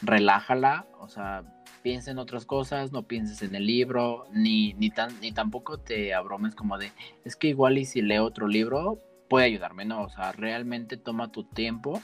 relájala, 0.00 0.86
o 0.98 1.08
sea, 1.08 1.44
piensa 1.82 2.10
en 2.10 2.18
otras 2.18 2.46
cosas, 2.46 2.92
no 2.92 3.02
pienses 3.02 3.42
en 3.42 3.54
el 3.54 3.66
libro, 3.66 4.26
ni, 4.32 4.72
ni, 4.74 4.90
tan, 4.90 5.20
ni 5.20 5.32
tampoco 5.32 5.78
te 5.78 6.14
abromes 6.14 6.54
como 6.54 6.78
de, 6.78 6.90
es 7.24 7.36
que 7.36 7.48
igual 7.48 7.76
y 7.76 7.84
si 7.84 8.00
leo 8.00 8.24
otro 8.24 8.48
libro 8.48 8.98
puede 9.28 9.46
ayudarme, 9.46 9.84
no, 9.84 10.02
o 10.02 10.08
sea, 10.08 10.32
realmente 10.32 10.96
toma 10.96 11.32
tu 11.32 11.44
tiempo 11.44 12.00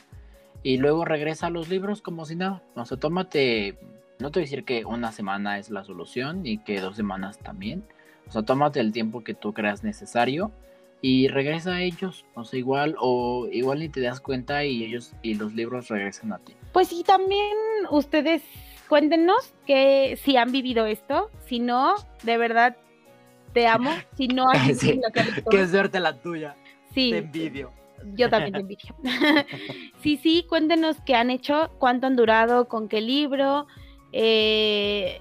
y 0.62 0.78
luego 0.78 1.04
regresa 1.04 1.46
a 1.46 1.50
los 1.50 1.68
libros 1.68 2.02
como 2.02 2.24
si 2.24 2.36
nada, 2.36 2.62
o 2.74 2.84
sea, 2.84 2.96
tómate, 2.96 3.78
no 4.18 4.30
te 4.30 4.40
voy 4.40 4.44
a 4.44 4.46
decir 4.46 4.64
que 4.64 4.84
una 4.84 5.12
semana 5.12 5.58
es 5.58 5.70
la 5.70 5.84
solución 5.84 6.44
y 6.44 6.58
que 6.58 6.80
dos 6.80 6.96
semanas 6.96 7.38
también, 7.38 7.84
o 8.28 8.32
sea, 8.32 8.42
tómate 8.42 8.80
el 8.80 8.92
tiempo 8.92 9.22
que 9.22 9.34
tú 9.34 9.52
creas 9.52 9.84
necesario 9.84 10.52
y 11.00 11.28
regresa 11.28 11.74
a 11.74 11.82
ellos, 11.82 12.24
o 12.34 12.44
sea, 12.44 12.58
igual 12.58 12.96
o 12.98 13.48
igual 13.52 13.78
ni 13.78 13.88
te 13.88 14.00
das 14.00 14.20
cuenta 14.20 14.64
y 14.64 14.84
ellos 14.84 15.12
y 15.22 15.34
los 15.34 15.54
libros 15.54 15.88
regresan 15.88 16.32
a 16.32 16.38
ti. 16.38 16.54
Pues 16.72 16.88
sí, 16.88 17.04
también 17.06 17.56
ustedes 17.90 18.42
cuéntenos 18.88 19.54
que 19.66 20.18
si 20.22 20.36
han 20.36 20.50
vivido 20.50 20.86
esto, 20.86 21.30
si 21.46 21.60
no, 21.60 21.94
de 22.24 22.36
verdad 22.36 22.76
te 23.52 23.66
amo, 23.66 23.90
si 24.16 24.28
no 24.28 24.46
has 24.52 24.78
sí, 24.78 25.00
Qué 25.50 25.66
suerte 25.66 26.00
la 26.00 26.20
tuya. 26.20 26.56
Sí. 26.94 27.10
Te 27.10 27.18
envidio. 27.18 27.72
Yo 28.14 28.28
también 28.28 28.52
te 28.52 28.60
envidio. 28.60 28.94
sí, 30.02 30.16
sí, 30.16 30.44
cuéntenos 30.48 30.96
qué 31.04 31.14
han 31.14 31.30
hecho, 31.30 31.70
cuánto 31.78 32.06
han 32.06 32.16
durado, 32.16 32.68
con 32.68 32.88
qué 32.88 33.00
libro. 33.00 33.66
Eh, 34.12 35.20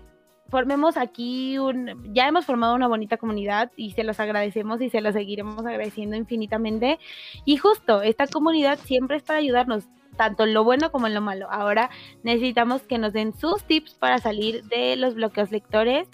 formemos 0.49 0.97
aquí 0.97 1.57
un, 1.57 2.13
ya 2.13 2.27
hemos 2.27 2.45
formado 2.45 2.75
una 2.75 2.87
bonita 2.87 3.17
comunidad 3.17 3.71
y 3.75 3.91
se 3.91 4.03
los 4.03 4.19
agradecemos 4.19 4.81
y 4.81 4.89
se 4.89 5.01
los 5.01 5.13
seguiremos 5.13 5.65
agradeciendo 5.65 6.15
infinitamente. 6.15 6.99
Y 7.45 7.57
justo, 7.57 8.01
esta 8.01 8.27
comunidad 8.27 8.79
siempre 8.79 9.17
es 9.17 9.23
para 9.23 9.39
ayudarnos, 9.39 9.85
tanto 10.15 10.43
en 10.43 10.53
lo 10.53 10.63
bueno 10.63 10.91
como 10.91 11.07
en 11.07 11.13
lo 11.13 11.21
malo. 11.21 11.47
Ahora 11.51 11.89
necesitamos 12.23 12.81
que 12.83 12.97
nos 12.97 13.13
den 13.13 13.37
sus 13.37 13.63
tips 13.63 13.95
para 13.95 14.17
salir 14.19 14.63
de 14.65 14.95
los 14.95 15.15
bloqueos 15.15 15.51
lectores, 15.51 16.07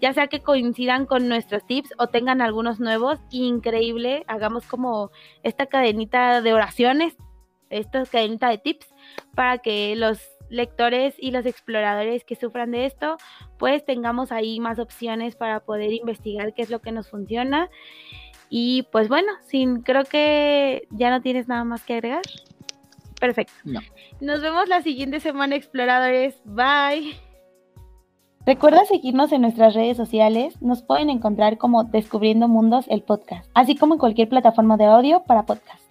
ya 0.00 0.12
sea 0.12 0.26
que 0.26 0.40
coincidan 0.40 1.06
con 1.06 1.28
nuestros 1.28 1.64
tips 1.66 1.94
o 1.98 2.08
tengan 2.08 2.40
algunos 2.40 2.80
nuevos. 2.80 3.18
Increíble, 3.30 4.24
hagamos 4.26 4.66
como 4.66 5.10
esta 5.42 5.66
cadenita 5.66 6.40
de 6.40 6.52
oraciones, 6.54 7.16
esta 7.70 8.04
cadenita 8.04 8.48
de 8.48 8.58
tips 8.58 8.86
para 9.34 9.58
que 9.58 9.96
los 9.96 10.20
lectores 10.52 11.14
y 11.18 11.30
los 11.30 11.46
exploradores 11.46 12.24
que 12.24 12.36
sufran 12.36 12.70
de 12.70 12.86
esto, 12.86 13.16
pues 13.58 13.84
tengamos 13.84 14.30
ahí 14.30 14.60
más 14.60 14.78
opciones 14.78 15.34
para 15.34 15.60
poder 15.60 15.92
investigar 15.92 16.54
qué 16.54 16.62
es 16.62 16.70
lo 16.70 16.80
que 16.80 16.92
nos 16.92 17.08
funciona. 17.08 17.68
Y 18.48 18.82
pues 18.92 19.08
bueno, 19.08 19.32
sin, 19.46 19.80
creo 19.80 20.04
que 20.04 20.86
ya 20.90 21.10
no 21.10 21.22
tienes 21.22 21.48
nada 21.48 21.64
más 21.64 21.84
que 21.84 21.94
agregar. 21.94 22.22
Perfecto. 23.18 23.52
Nos 24.20 24.42
vemos 24.42 24.68
la 24.68 24.82
siguiente 24.82 25.20
semana, 25.20 25.56
exploradores. 25.56 26.40
Bye. 26.44 27.16
Recuerda 28.44 28.84
seguirnos 28.84 29.30
en 29.32 29.42
nuestras 29.42 29.74
redes 29.74 29.96
sociales. 29.96 30.60
Nos 30.60 30.82
pueden 30.82 31.08
encontrar 31.08 31.58
como 31.58 31.84
Descubriendo 31.84 32.48
Mundos, 32.48 32.86
el 32.88 33.02
podcast, 33.02 33.48
así 33.54 33.76
como 33.76 33.94
en 33.94 34.00
cualquier 34.00 34.28
plataforma 34.28 34.76
de 34.76 34.86
audio 34.86 35.22
para 35.22 35.46
podcast. 35.46 35.81